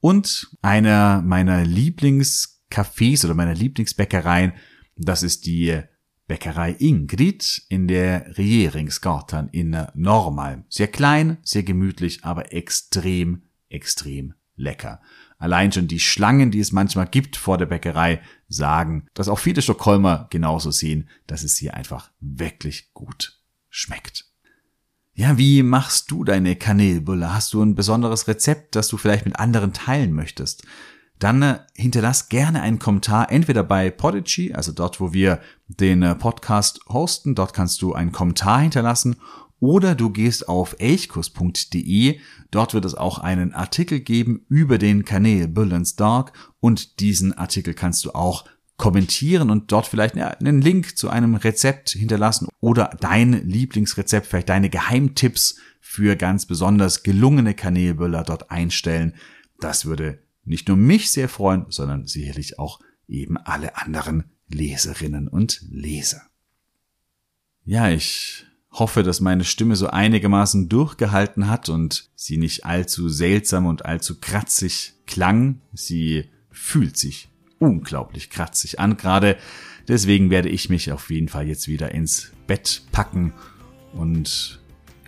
Und 0.00 0.56
einer 0.62 1.22
meiner 1.22 1.64
Lieblings 1.64 2.57
Cafés 2.70 3.24
oder 3.24 3.34
meiner 3.34 3.54
Lieblingsbäckereien. 3.54 4.52
Das 4.96 5.22
ist 5.22 5.46
die 5.46 5.80
Bäckerei 6.26 6.72
Ingrid 6.78 7.62
in 7.68 7.88
der 7.88 8.36
Regeringsgatan 8.36 9.48
in 9.48 9.76
Normal. 9.94 10.64
Sehr 10.68 10.88
klein, 10.88 11.38
sehr 11.42 11.62
gemütlich, 11.62 12.24
aber 12.24 12.52
extrem, 12.52 13.42
extrem 13.70 14.34
lecker. 14.54 15.00
Allein 15.38 15.72
schon 15.72 15.88
die 15.88 16.00
Schlangen, 16.00 16.50
die 16.50 16.60
es 16.60 16.72
manchmal 16.72 17.06
gibt 17.06 17.36
vor 17.36 17.58
der 17.58 17.66
Bäckerei, 17.66 18.20
sagen, 18.48 19.06
dass 19.14 19.28
auch 19.28 19.38
viele 19.38 19.62
Stockholmer 19.62 20.26
genauso 20.30 20.70
sehen, 20.70 21.08
dass 21.26 21.44
es 21.44 21.56
hier 21.56 21.74
einfach 21.74 22.10
wirklich 22.20 22.92
gut 22.92 23.40
schmeckt. 23.70 24.26
Ja, 25.14 25.38
wie 25.38 25.62
machst 25.62 26.10
du 26.10 26.24
deine 26.24 26.56
Kanelbulle? 26.56 27.32
Hast 27.32 27.52
du 27.52 27.62
ein 27.62 27.74
besonderes 27.74 28.28
Rezept, 28.28 28.76
das 28.76 28.88
du 28.88 28.96
vielleicht 28.96 29.24
mit 29.24 29.36
anderen 29.36 29.72
teilen 29.72 30.12
möchtest? 30.12 30.64
Dann 31.18 31.42
äh, 31.42 31.58
hinterlass 31.74 32.28
gerne 32.28 32.62
einen 32.62 32.78
Kommentar, 32.78 33.30
entweder 33.30 33.62
bei 33.62 33.90
Podigy, 33.90 34.52
also 34.52 34.72
dort, 34.72 35.00
wo 35.00 35.12
wir 35.12 35.40
den 35.66 36.02
äh, 36.02 36.14
Podcast 36.14 36.80
hosten, 36.88 37.34
dort 37.34 37.52
kannst 37.52 37.82
du 37.82 37.92
einen 37.94 38.12
Kommentar 38.12 38.60
hinterlassen, 38.60 39.16
oder 39.60 39.94
du 39.94 40.10
gehst 40.10 40.48
auf 40.48 40.76
elchkurs.de, 40.78 42.20
dort 42.50 42.74
wird 42.74 42.84
es 42.84 42.94
auch 42.94 43.18
einen 43.18 43.52
Artikel 43.54 44.00
geben 44.00 44.44
über 44.48 44.78
den 44.78 45.04
Kanal 45.04 45.48
Bullens 45.48 45.96
Dark. 45.96 46.32
Und 46.60 47.00
diesen 47.00 47.36
Artikel 47.36 47.74
kannst 47.74 48.04
du 48.04 48.12
auch 48.12 48.44
kommentieren 48.76 49.50
und 49.50 49.72
dort 49.72 49.88
vielleicht 49.88 50.16
einen 50.16 50.62
Link 50.62 50.96
zu 50.96 51.10
einem 51.10 51.34
Rezept 51.34 51.90
hinterlassen 51.90 52.46
oder 52.60 52.96
dein 53.00 53.32
Lieblingsrezept, 53.32 54.28
vielleicht 54.28 54.48
deine 54.48 54.70
Geheimtipps 54.70 55.58
für 55.80 56.14
ganz 56.14 56.46
besonders 56.46 57.02
gelungene 57.02 57.54
Kanälböller 57.54 58.22
dort 58.22 58.52
einstellen. 58.52 59.14
Das 59.58 59.84
würde 59.84 60.20
nicht 60.48 60.68
nur 60.68 60.76
mich 60.76 61.10
sehr 61.10 61.28
freuen, 61.28 61.66
sondern 61.68 62.06
sicherlich 62.06 62.58
auch 62.58 62.80
eben 63.06 63.36
alle 63.36 63.76
anderen 63.76 64.24
Leserinnen 64.48 65.28
und 65.28 65.62
Leser. 65.70 66.22
Ja, 67.64 67.90
ich 67.90 68.46
hoffe, 68.70 69.02
dass 69.02 69.20
meine 69.20 69.44
Stimme 69.44 69.76
so 69.76 69.88
einigermaßen 69.88 70.68
durchgehalten 70.68 71.48
hat 71.48 71.68
und 71.68 72.10
sie 72.14 72.38
nicht 72.38 72.64
allzu 72.64 73.08
seltsam 73.08 73.66
und 73.66 73.84
allzu 73.84 74.20
kratzig 74.20 74.94
klang. 75.06 75.60
Sie 75.72 76.30
fühlt 76.50 76.96
sich 76.96 77.28
unglaublich 77.58 78.30
kratzig 78.30 78.80
an 78.80 78.96
gerade. 78.96 79.36
Deswegen 79.86 80.30
werde 80.30 80.48
ich 80.48 80.68
mich 80.68 80.92
auf 80.92 81.10
jeden 81.10 81.28
Fall 81.28 81.46
jetzt 81.46 81.66
wieder 81.66 81.92
ins 81.92 82.32
Bett 82.46 82.82
packen 82.92 83.32
und 83.92 84.60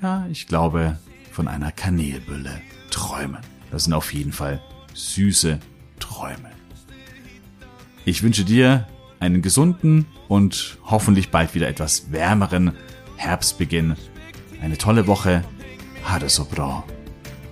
ja, 0.03 0.27
ich 0.31 0.47
glaube, 0.47 0.99
von 1.31 1.49
einer 1.49 1.73
Kanelbülle 1.73 2.63
träumen. 2.91 3.41
Das 3.71 3.85
sind 3.85 3.93
auf 3.93 4.13
jeden 4.13 4.33
Fall 4.33 4.63
süße 4.95 5.59
Träume. 5.99 6.51
Ich 8.05 8.23
wünsche 8.23 8.45
dir 8.45 8.87
einen 9.21 9.43
gesunden 9.43 10.07
und 10.29 10.79
hoffentlich 10.85 11.31
bald 11.31 11.55
wieder 11.55 11.69
etwas 11.69 12.11
wärmeren 12.13 12.73
Herbstbeginn. 13.17 13.97
Eine 14.63 14.79
tolle 14.79 15.07
Woche. 15.07 15.45
Ha 16.05 16.19
det 16.19 16.31
så 16.31 16.45
bra. 16.45 16.85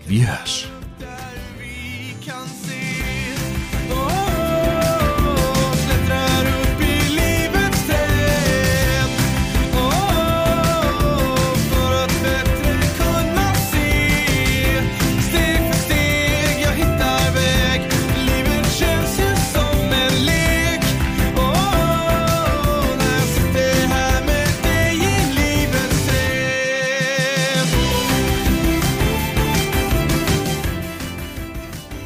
Vi 0.07 0.27
hörs. 0.27 0.69